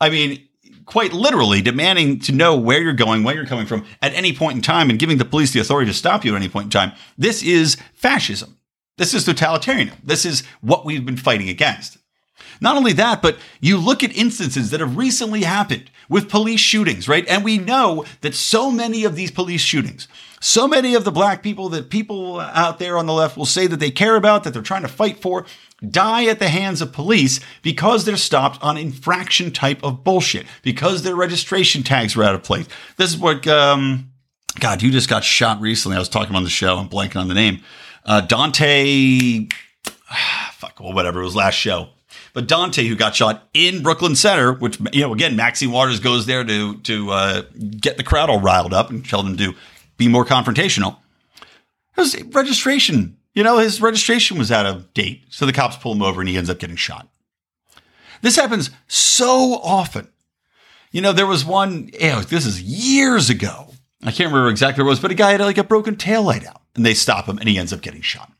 [0.00, 0.46] I mean,
[0.86, 4.54] quite literally demanding to know where you're going, where you're coming from at any point
[4.54, 6.70] in time, and giving the police the authority to stop you at any point in
[6.70, 6.92] time.
[7.16, 8.57] This is fascism.
[8.98, 9.94] This is totalitarianism.
[10.04, 11.98] This is what we've been fighting against.
[12.60, 17.08] Not only that, but you look at instances that have recently happened with police shootings,
[17.08, 17.26] right?
[17.28, 20.08] And we know that so many of these police shootings,
[20.40, 23.66] so many of the black people that people out there on the left will say
[23.66, 25.46] that they care about, that they're trying to fight for,
[25.88, 31.02] die at the hands of police because they're stopped on infraction type of bullshit, because
[31.02, 32.66] their registration tags were out of place.
[32.96, 34.10] This is what, um,
[34.58, 35.96] God, you just got shot recently.
[35.96, 36.78] I was talking on the show.
[36.78, 37.62] I'm blanking on the name.
[38.08, 39.52] Uh, Daunte,
[40.52, 41.20] fuck, well, whatever.
[41.20, 41.90] It was last show.
[42.32, 46.24] But Daunte, who got shot in Brooklyn Center, which you know, again, Maxine Waters goes
[46.24, 47.42] there to to uh,
[47.78, 49.54] get the crowd all riled up and tell them to
[49.98, 50.96] be more confrontational.
[51.96, 56.02] His registration, you know, his registration was out of date, so the cops pull him
[56.02, 57.08] over and he ends up getting shot.
[58.22, 60.08] This happens so often.
[60.92, 61.90] You know, there was one.
[61.92, 63.74] You know, this is years ago.
[64.02, 66.46] I can't remember exactly it was, but a guy had like a broken tail light
[66.46, 68.32] out and they stop him and he ends up getting shot.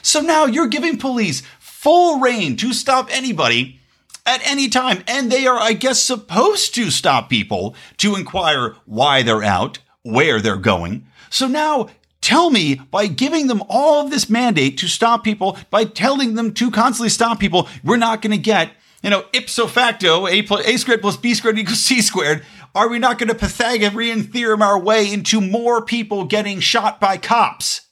[0.00, 3.78] So now you're giving police full rein to stop anybody
[4.24, 5.02] at any time.
[5.06, 10.40] And they are, I guess, supposed to stop people to inquire why they're out, where
[10.40, 11.06] they're going.
[11.28, 11.88] So now
[12.20, 16.54] tell me by giving them all of this mandate to stop people, by telling them
[16.54, 18.70] to constantly stop people, we're not going to get,
[19.02, 22.44] you know, ipso facto, a, plus, a squared plus b squared equals c squared.
[22.74, 27.16] Are we not going to Pythagorean theorem our way into more people getting shot by
[27.16, 27.82] cops?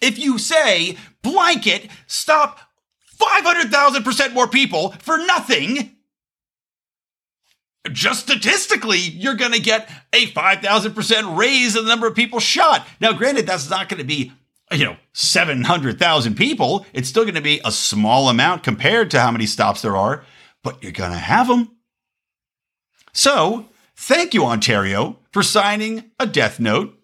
[0.00, 2.60] If you say blanket, stop
[3.20, 5.96] 500,000% more people for nothing,
[7.92, 12.86] just statistically, you're going to get a 5,000% raise in the number of people shot.
[13.00, 14.32] Now, granted, that's not going to be,
[14.72, 16.86] you know, 700,000 people.
[16.92, 20.24] It's still going to be a small amount compared to how many stops there are,
[20.62, 21.76] but you're going to have them.
[23.12, 23.66] So,
[23.96, 26.94] thank you, Ontario, for signing a death note.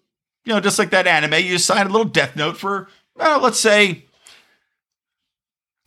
[0.45, 3.59] You know, just like that anime, you sign a little death note for, well, let's
[3.59, 4.05] say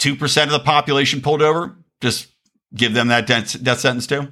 [0.01, 1.76] 2% of the population pulled over.
[2.01, 2.29] Just
[2.74, 4.29] give them that death, death sentence too.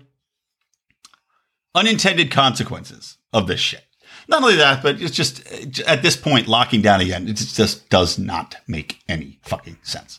[1.74, 3.84] Unintended consequences of this shit.
[4.28, 5.46] Not only that, but it's just
[5.82, 10.18] at this point, locking down again, it just does not make any fucking sense.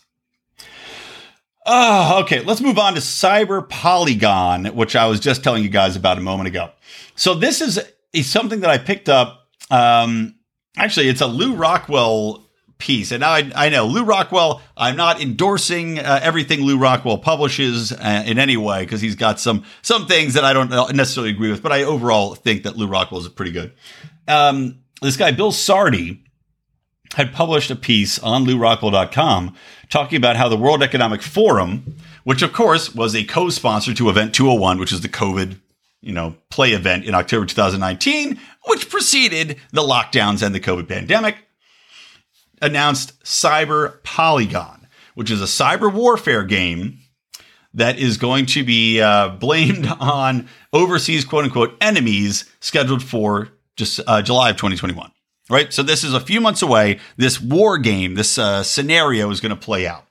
[1.66, 2.40] Oh, okay.
[2.40, 6.22] Let's move on to Cyber Polygon, which I was just telling you guys about a
[6.22, 6.70] moment ago.
[7.14, 7.78] So this is
[8.14, 9.48] a, something that I picked up.
[9.70, 10.36] Um,
[10.78, 12.47] actually, it's a Lew Rockwell
[12.78, 13.12] piece.
[13.12, 17.92] And now I, I know Lew Rockwell, I'm not endorsing uh, everything Lew Rockwell publishes
[17.92, 21.50] uh, in any way because he's got some some things that I don't necessarily agree
[21.50, 23.72] with, but I overall think that Lew Rockwell is pretty good.
[24.26, 26.22] Um, this guy, Bill Sardi,
[27.14, 29.54] had published a piece on lewrockwell.com
[29.88, 34.34] talking about how the World Economic Forum, which of course was a co-sponsor to Event
[34.34, 35.58] 201, which is the COVID,
[36.02, 41.47] you know, play event in October 2019, which preceded the lockdowns and the COVID pandemic,
[42.62, 46.98] announced Cyber Polygon, which is a cyber warfare game
[47.74, 54.00] that is going to be uh, blamed on overseas quote unquote enemies scheduled for just
[54.06, 55.10] uh, July of 2021.
[55.48, 55.72] right?
[55.72, 56.98] So this is a few months away.
[57.16, 60.04] This war game, this uh, scenario is going to play out.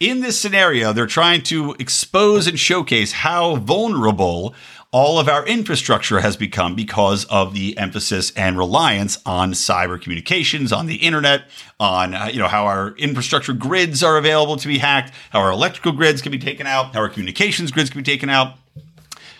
[0.00, 4.54] In this scenario, they're trying to expose and showcase how vulnerable
[4.92, 10.70] all of our infrastructure has become because of the emphasis and reliance on cyber communications,
[10.70, 11.44] on the internet,
[11.80, 15.50] on uh, you know how our infrastructure grids are available to be hacked, how our
[15.50, 18.58] electrical grids can be taken out, how our communications grids can be taken out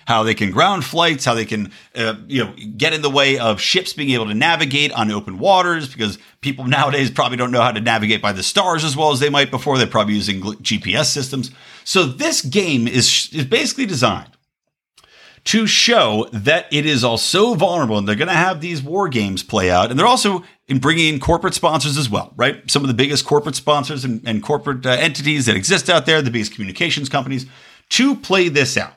[0.05, 3.39] how they can ground flights, how they can, uh, you know, get in the way
[3.39, 7.61] of ships being able to navigate on open waters because people nowadays probably don't know
[7.61, 9.79] how to navigate by the stars as well as they might before.
[9.79, 11.53] They're probably using GPS systems.
[11.85, 14.31] So this game is, is basically designed
[15.45, 19.09] to show that it is all so vulnerable and they're going to have these war
[19.09, 19.91] games play out.
[19.91, 22.71] And they're also in bringing in corporate sponsors as well, right?
[22.71, 26.23] Some of the biggest corporate sponsors and, and corporate uh, entities that exist out there,
[26.23, 27.47] the biggest communications companies,
[27.91, 28.95] to play this out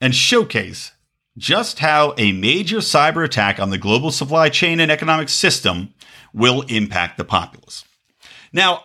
[0.00, 0.92] and showcase
[1.38, 5.94] just how a major cyber attack on the global supply chain and economic system
[6.34, 7.84] will impact the populace.
[8.52, 8.84] Now,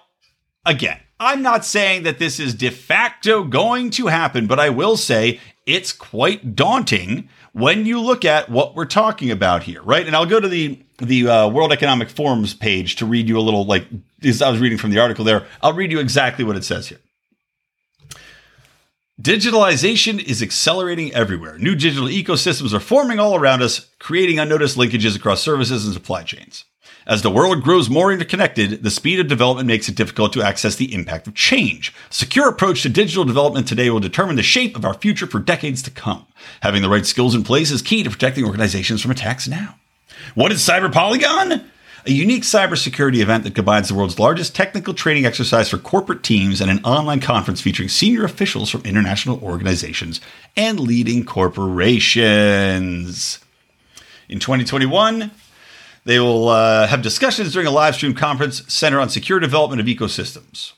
[0.65, 4.97] again, I'm not saying that this is de facto going to happen, but I will
[4.97, 10.05] say it's quite daunting when you look at what we're talking about here, right?
[10.05, 13.41] And I'll go to the the uh, World Economic Forum's page to read you a
[13.41, 13.85] little, like
[14.23, 15.45] as I was reading from the article there.
[15.61, 16.99] I'll read you exactly what it says here.
[19.21, 21.57] Digitalization is accelerating everywhere.
[21.57, 26.23] New digital ecosystems are forming all around us, creating unnoticed linkages across services and supply
[26.23, 26.65] chains.
[27.07, 30.75] As the world grows more interconnected, the speed of development makes it difficult to access
[30.75, 31.93] the impact of change.
[32.09, 35.83] Secure approach to digital development today will determine the shape of our future for decades
[35.83, 36.25] to come.
[36.61, 39.75] Having the right skills in place is key to protecting organizations from attacks now.
[40.33, 41.69] What is Cyber Polygon?
[42.07, 46.59] A unique cybersecurity event that combines the world's largest technical training exercise for corporate teams
[46.59, 50.21] and an online conference featuring senior officials from international organizations
[50.57, 53.37] and leading corporations.
[54.27, 55.29] In 2021,
[56.05, 59.87] they will uh, have discussions during a live stream conference centered on secure development of
[59.87, 60.73] ecosystems.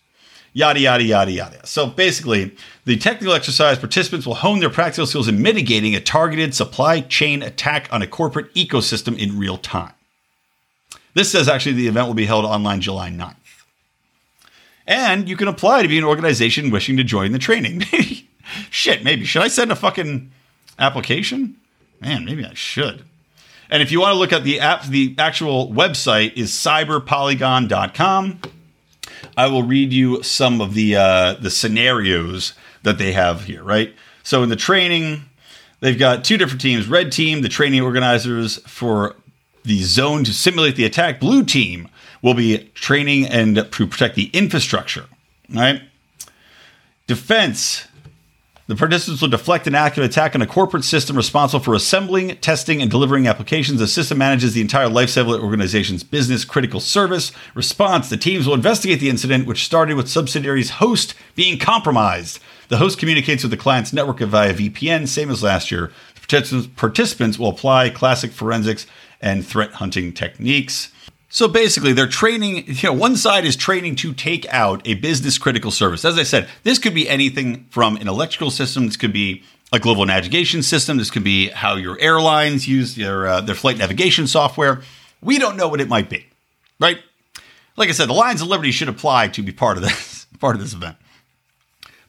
[0.54, 1.68] Yada, yada, yada, yada.
[1.68, 2.56] So basically,
[2.86, 7.44] the technical exercise participants will hone their practical skills in mitigating a targeted supply chain
[7.44, 9.94] attack on a corporate ecosystem in real time.
[11.14, 13.36] This says actually the event will be held online July 9th.
[14.88, 17.82] And you can apply to be an organization wishing to join the training.
[18.72, 19.26] Shit, maybe.
[19.26, 20.32] Should I send a fucking
[20.80, 21.58] application?
[22.00, 23.04] Man, maybe I should.
[23.70, 28.40] And if you want to look at the app, the actual website is cyberpolygon.com.
[29.36, 32.54] I will read you some of the uh, the scenarios
[32.84, 33.64] that they have here.
[33.64, 33.94] Right.
[34.24, 35.24] So in the training,
[35.80, 36.88] they've got two different teams.
[36.88, 39.16] Red team, the training organizers for
[39.64, 41.20] the zone to simulate the attack.
[41.20, 41.90] Blue team
[42.22, 45.06] will be training and to protect the infrastructure.
[45.54, 45.82] Right.
[47.06, 47.87] Defense
[48.68, 52.82] the participants will deflect an active attack on a corporate system responsible for assembling, testing,
[52.82, 53.80] and delivering applications.
[53.80, 57.32] The system manages the entire lifecycle organization's business critical service.
[57.56, 62.40] Response The teams will investigate the incident, which started with subsidiaries' host being compromised.
[62.68, 65.94] The host communicates with the client's network via VPN, same as last year.
[66.16, 68.86] The participants will apply classic forensics
[69.22, 70.92] and threat hunting techniques.
[71.30, 75.38] So basically, they're training, you know, one side is training to take out a business
[75.38, 76.06] critical service.
[76.06, 79.80] As I said, this could be anything from an electrical system, this could be a
[79.80, 84.26] global navigation system, this could be how your airlines use their, uh, their flight navigation
[84.26, 84.82] software.
[85.22, 86.26] We don't know what it might be,
[86.80, 87.00] right?
[87.76, 90.56] Like I said, the Lions of Liberty should apply to be part of this, part
[90.56, 90.96] of this event.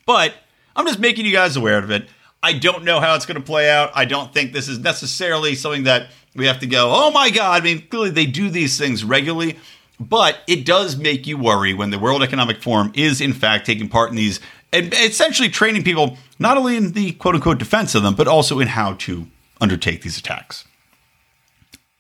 [0.07, 0.35] But
[0.77, 2.09] I'm just making you guys aware of it.
[2.41, 3.91] I don't know how it's going to play out.
[3.95, 7.63] I don't think this is necessarily something that we have to go, oh my God.
[7.63, 9.59] I mean, clearly they do these things regularly,
[9.99, 13.89] but it does make you worry when the World Economic Forum is, in fact, taking
[13.89, 14.41] part in these
[14.73, 18.61] and essentially training people not only in the quote unquote defense of them, but also
[18.61, 19.27] in how to
[19.61, 20.65] undertake these attacks.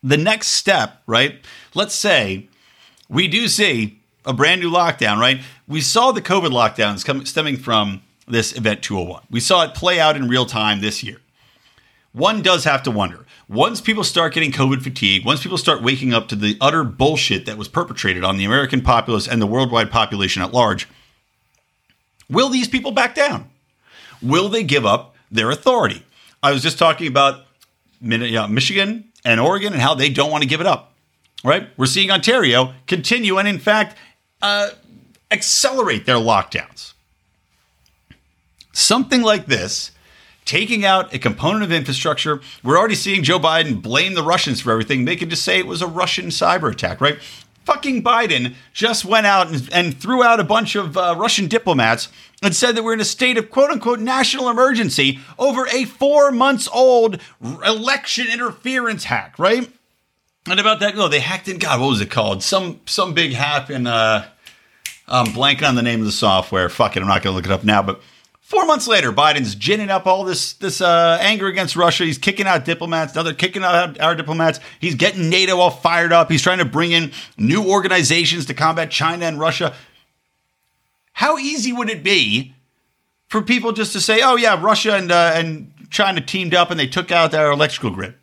[0.02, 1.40] The next step, right?
[1.74, 2.48] Let's say
[3.08, 5.40] we do see a brand new lockdown, right?
[5.66, 9.24] We saw the COVID lockdowns coming stemming from this event 201.
[9.30, 11.20] We saw it play out in real time this year.
[12.12, 16.12] One does have to wonder once people start getting COVID fatigue, once people start waking
[16.12, 19.90] up to the utter bullshit that was perpetrated on the American populace and the worldwide
[19.90, 20.86] population at large,
[22.28, 23.48] will these people back down?
[24.20, 26.04] Will they give up their authority?
[26.42, 27.46] I was just talking about
[28.00, 30.92] Michigan and Oregon and how they don't want to give it up,
[31.42, 31.68] right?
[31.76, 33.96] We're seeing Ontario continue and, in fact,
[34.42, 34.70] uh,
[35.30, 36.92] accelerate their lockdowns.
[38.72, 39.90] Something like this
[40.48, 42.40] taking out a component of infrastructure.
[42.64, 45.04] We're already seeing Joe Biden blame the Russians for everything.
[45.04, 47.18] They can just say it was a Russian cyber attack, right?
[47.66, 52.08] Fucking Biden just went out and, and threw out a bunch of uh, Russian diplomats
[52.42, 56.32] and said that we're in a state of quote unquote national emergency over a four
[56.32, 59.70] months old election interference hack, right?
[60.48, 61.58] And about that, no, they hacked in.
[61.58, 62.42] God, what was it called?
[62.42, 63.86] Some some big hack in.
[63.86, 64.26] Uh,
[65.06, 66.70] I'm blanking on the name of the software.
[66.70, 67.82] Fuck it, I'm not going to look it up now.
[67.82, 68.00] But
[68.48, 72.04] four months later, Biden's ginning up all this this uh, anger against Russia.
[72.04, 73.14] He's kicking out diplomats.
[73.14, 74.58] Now they're kicking out our diplomats.
[74.80, 76.30] He's getting NATO all fired up.
[76.30, 79.74] He's trying to bring in new organizations to combat China and Russia.
[81.12, 82.54] How easy would it be
[83.28, 86.80] for people just to say, "Oh yeah, Russia and uh, and China teamed up and
[86.80, 88.14] they took out our electrical grid.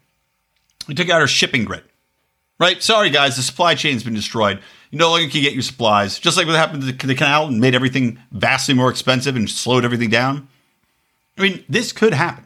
[0.87, 1.83] They took out our shipping grid."
[2.59, 2.81] right?
[2.81, 4.59] Sorry, guys, the supply chain's been destroyed.
[4.91, 6.19] You no longer can get your supplies.
[6.19, 9.85] Just like what happened to the, canal and made everything vastly more expensive and slowed
[9.85, 10.47] everything down.
[11.37, 12.45] I mean, this could happen.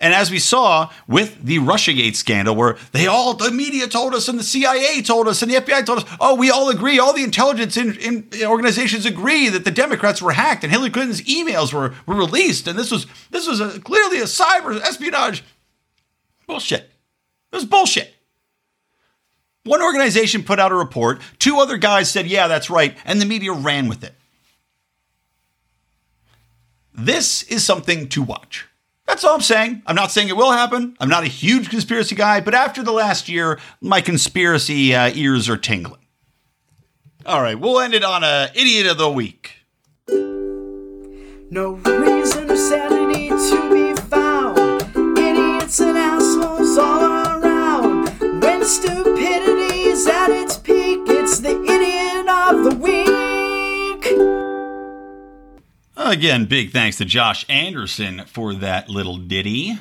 [0.00, 4.28] And as we saw with the Russiagate scandal, where they all, the media told us,
[4.28, 7.12] and the CIA told us, and the FBI told us, oh, we all agree, all
[7.12, 11.72] the intelligence in, in organizations agree that the Democrats were hacked and Hillary Clinton's emails
[11.72, 15.42] were, were released, and this was this was a, clearly a cyber espionage.
[16.46, 16.90] Bullshit.
[17.52, 18.14] It was bullshit.
[19.64, 23.26] One organization put out a report, two other guys said, yeah, that's right, and the
[23.26, 24.14] media ran with it.
[26.94, 28.66] This is something to watch.
[29.06, 29.82] That's all I'm saying.
[29.86, 30.96] I'm not saying it will happen.
[31.00, 35.48] I'm not a huge conspiracy guy, but after the last year, my conspiracy uh, ears
[35.48, 36.04] are tingling.
[37.24, 39.56] All right, we'll end it on a idiot of the week.
[41.50, 44.82] No reason or sanity to be found.
[45.16, 48.08] Idiots and assholes all around.
[48.42, 49.47] When stupidity
[49.98, 54.06] is at its peak, it's the idiot of the week.
[55.96, 59.76] Again, big thanks to Josh Anderson for that little ditty.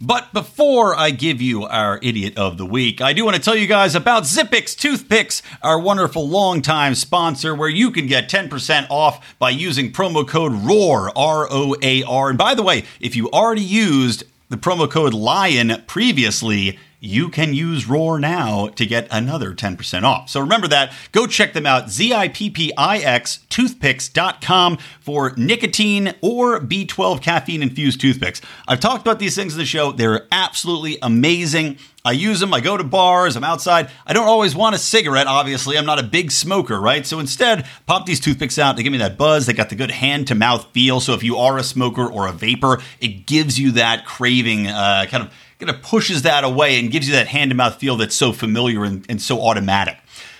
[0.00, 3.56] But before I give you our idiot of the week, I do want to tell
[3.56, 9.36] you guys about Zippix Toothpicks, our wonderful longtime sponsor, where you can get 10% off
[9.38, 12.30] by using promo code ROAR, R O A R.
[12.30, 17.54] And by the way, if you already used the promo code LION previously, you can
[17.54, 20.28] use Roar now to get another 10% off.
[20.30, 20.92] So remember that.
[21.12, 28.40] Go check them out, Z-I-P-P-I-X toothpicks.com for nicotine or B12 caffeine infused toothpicks.
[28.66, 29.92] I've talked about these things in the show.
[29.92, 31.78] They're absolutely amazing.
[32.04, 32.54] I use them.
[32.54, 33.36] I go to bars.
[33.36, 33.90] I'm outside.
[34.06, 35.76] I don't always want a cigarette, obviously.
[35.76, 37.04] I'm not a big smoker, right?
[37.04, 38.76] So instead, pop these toothpicks out.
[38.76, 39.46] They give me that buzz.
[39.46, 41.00] They got the good hand to mouth feel.
[41.00, 45.06] So if you are a smoker or a vapor, it gives you that craving, uh,
[45.08, 47.96] kind of kind of pushes that away and gives you that hand to mouth feel
[47.96, 49.96] that's so familiar and, and so automatic.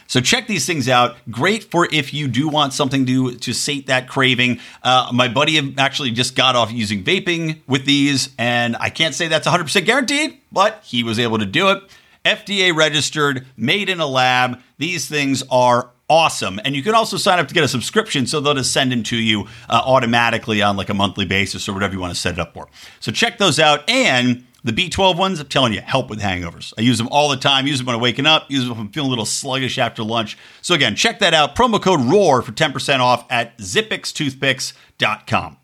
[0.06, 1.16] So check these things out.
[1.30, 4.58] Great for if you do want something to to sate that craving.
[4.82, 9.28] Uh, my buddy actually just got off using vaping with these, and I can't say
[9.28, 11.82] that's 100% guaranteed, but he was able to do it.
[12.24, 14.60] FDA registered, made in a lab.
[14.78, 16.58] These things are awesome.
[16.64, 19.02] And you can also sign up to get a subscription so they'll just send them
[19.04, 22.34] to you uh, automatically on like a monthly basis or whatever you want to set
[22.34, 22.68] it up for.
[23.00, 23.88] So check those out.
[23.88, 26.74] And the B12 ones, I'm telling you, help with hangovers.
[26.76, 27.66] I use them all the time.
[27.66, 28.50] Use them when I'm waking up.
[28.50, 30.36] Use them if I'm feeling a little sluggish after lunch.
[30.62, 31.54] So again, check that out.
[31.54, 35.56] Promo code ROAR for 10% off at zippixtoothpicks.com.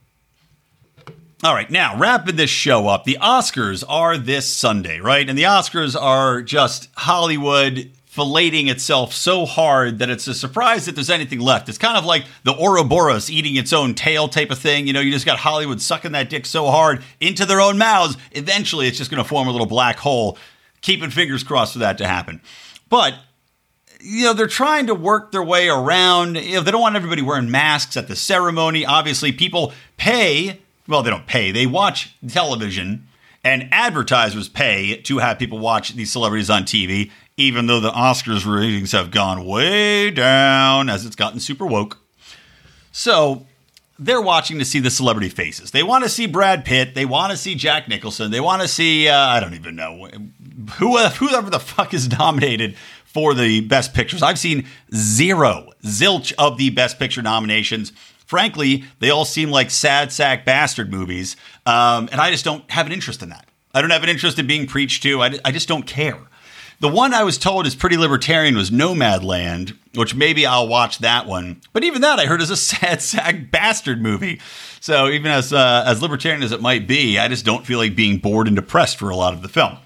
[1.42, 3.04] All right, now wrapping this show up.
[3.04, 5.28] The Oscars are this Sunday, right?
[5.28, 10.94] And the Oscars are just Hollywood filleting itself so hard that it's a surprise that
[10.94, 11.68] there's anything left.
[11.68, 14.86] It's kind of like the Ouroboros eating its own tail type of thing.
[14.86, 18.16] You know, you just got Hollywood sucking that dick so hard into their own mouths.
[18.32, 20.38] Eventually, it's just going to form a little black hole.
[20.80, 22.40] Keeping fingers crossed for that to happen.
[22.88, 23.14] But
[24.00, 26.36] you know, they're trying to work their way around.
[26.36, 28.84] You know, they don't want everybody wearing masks at the ceremony.
[28.84, 30.60] Obviously, people pay.
[30.86, 31.50] Well, they don't pay.
[31.50, 33.08] They watch television
[33.42, 38.46] and advertisers pay to have people watch these celebrities on TV even though the Oscars
[38.46, 41.98] ratings have gone way down as it's gotten super woke.
[42.92, 43.46] So
[43.98, 45.72] they're watching to see the celebrity faces.
[45.72, 46.94] They want to see Brad Pitt.
[46.94, 48.30] They want to see Jack Nicholson.
[48.30, 50.08] They want to see, uh, I don't even know,
[50.78, 54.22] who, whoever the fuck is nominated for the best pictures.
[54.22, 57.92] I've seen zero, zilch of the best picture nominations.
[58.26, 61.36] Frankly, they all seem like sad sack bastard movies.
[61.66, 63.46] Um, and I just don't have an interest in that.
[63.72, 65.22] I don't have an interest in being preached to.
[65.22, 66.18] I, I just don't care.
[66.80, 71.26] The one I was told is pretty libertarian was Nomadland, which maybe I'll watch that
[71.26, 71.60] one.
[71.72, 74.40] But even that I heard is a sad sack bastard movie.
[74.80, 77.96] So even as uh, as libertarian as it might be, I just don't feel like
[77.96, 79.78] being bored and depressed for a lot of the film.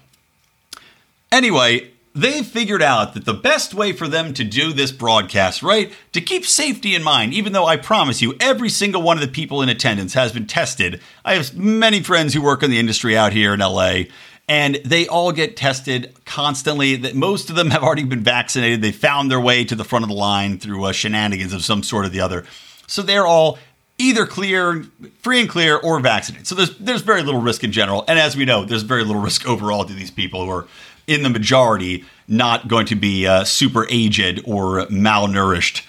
[1.31, 5.93] Anyway, they figured out that the best way for them to do this broadcast, right,
[6.11, 9.27] to keep safety in mind, even though I promise you, every single one of the
[9.27, 11.01] people in attendance has been tested.
[11.23, 14.03] I have many friends who work in the industry out here in LA,
[14.49, 16.95] and they all get tested constantly.
[16.97, 18.81] That most of them have already been vaccinated.
[18.81, 21.83] They found their way to the front of the line through uh, shenanigans of some
[21.83, 22.43] sort or the other.
[22.87, 23.59] So they're all
[23.99, 24.85] either clear,
[25.21, 26.47] free and clear, or vaccinated.
[26.47, 28.03] So there's there's very little risk in general.
[28.07, 30.67] And as we know, there's very little risk overall to these people who are
[31.05, 35.85] in the majority not going to be uh, super aged or malnourished.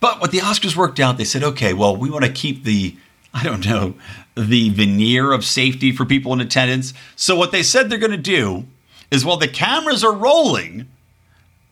[0.00, 2.96] But what the Oscars worked out, they said, okay, well, we want to keep the,
[3.34, 3.94] I don't know,
[4.36, 6.92] the veneer of safety for people in attendance.
[7.16, 8.66] So what they said they're going to do
[9.10, 10.88] is while the cameras are rolling,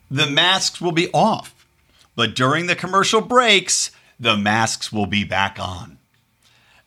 [0.09, 1.65] the masks will be off.
[2.15, 5.97] But during the commercial breaks, the masks will be back on.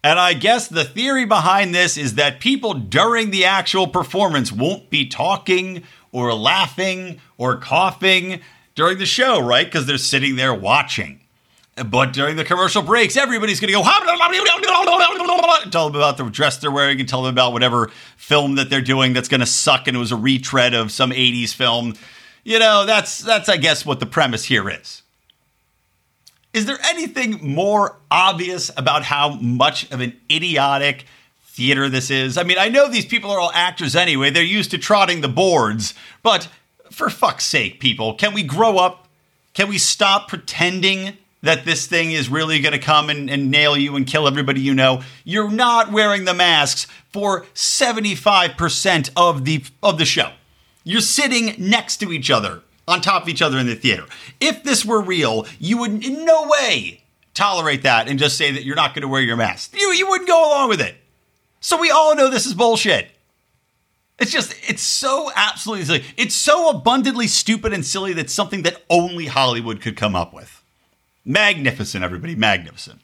[0.03, 4.91] And I guess the theory behind this is that people during the actual performance won't
[4.91, 8.41] be talking or laughing or coughing
[8.75, 9.67] during the show, right?
[9.67, 11.18] Because they're sitting there watching.
[11.87, 13.83] But during the commercial breaks, everybody's going to go
[15.71, 18.81] tell them about the dress they're wearing and tell them about whatever film that they're
[18.81, 21.95] doing that's going to suck and it was a retread of some 80s film.
[22.45, 25.03] You know, that's that's I guess what the premise here is.
[26.55, 31.05] Is there anything more obvious about how much of an idiotic
[31.45, 32.39] theater this is?
[32.39, 34.31] I mean, I know these people are all actors anyway.
[34.31, 36.49] They're used to trotting the boards, but
[36.91, 39.09] for fuck's sake, people, can we grow up?
[39.53, 43.77] Can we stop pretending that this thing is really going to come and, and, nail
[43.77, 45.03] you and kill everybody you know.
[45.25, 50.33] You're not wearing the masks for 75% of the of the show.
[50.85, 54.05] You're sitting next to each other, on top of each other in the theater.
[54.41, 57.03] If this were real, you would in no way
[57.35, 59.75] tolerate that and just say that you're not going to wear your mask.
[59.79, 60.97] You you wouldn't go along with it.
[61.61, 63.11] So we all know this is bullshit.
[64.19, 66.05] It's just, it's so absolutely silly.
[66.17, 70.58] It's so abundantly stupid and silly that something that only Hollywood could come up with.
[71.29, 72.35] Magnificent, everybody.
[72.35, 73.01] Magnificent.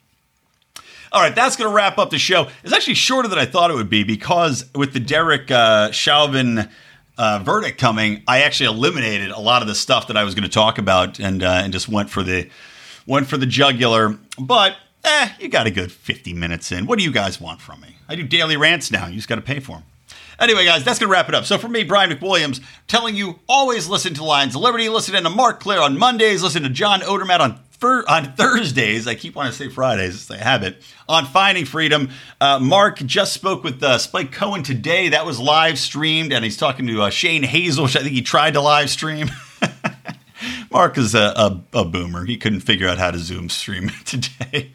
[1.12, 2.48] All right, that's going to wrap up the show.
[2.64, 6.68] It's actually shorter than I thought it would be because with the Derek uh, Chauvin
[7.18, 10.42] uh, verdict coming, I actually eliminated a lot of the stuff that I was going
[10.42, 12.48] to talk about and uh, and just went for the
[13.06, 14.18] went for the jugular.
[14.38, 16.86] But eh, you got a good 50 minutes in.
[16.86, 17.96] What do you guys want from me?
[18.08, 19.06] I do daily rants now.
[19.06, 19.84] You just got to pay for them.
[20.38, 21.44] Anyway, guys, that's going to wrap it up.
[21.44, 24.88] So for me, Brian McWilliams, telling you always listen to Lions of Liberty.
[24.88, 26.42] Listen to Marc Clair on Mondays.
[26.42, 30.38] Listen to John Odermatt on on Thursdays, I keep wanting to say Fridays, it's a
[30.38, 32.10] habit, on Finding Freedom.
[32.40, 35.10] Uh, Marc just spoke with uh, Spike Cohen today.
[35.10, 38.22] That was live streamed, and he's talking to uh, Shane Hazel, which I think he
[38.22, 39.30] tried to live stream.
[40.70, 42.24] Marc is a, a, a boomer.
[42.24, 44.72] He couldn't figure out how to Zoom stream today.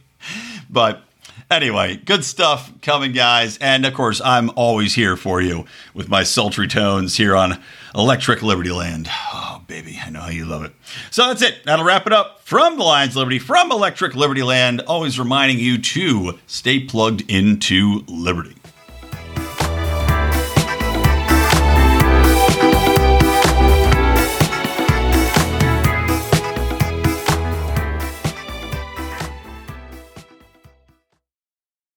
[0.70, 1.04] but
[1.50, 3.58] anyway, good stuff coming, guys.
[3.58, 7.62] And of course, I'm always here for you with my sultry tones here on
[7.96, 9.10] Electric Liberty Land.
[9.34, 10.74] Oh, baby, I know how you love it.
[11.12, 11.64] So that's it.
[11.66, 14.82] That'll wrap it up from the Lions Liberty, from Electric Liberty Land.
[14.82, 18.56] Always reminding you to stay plugged into Liberty.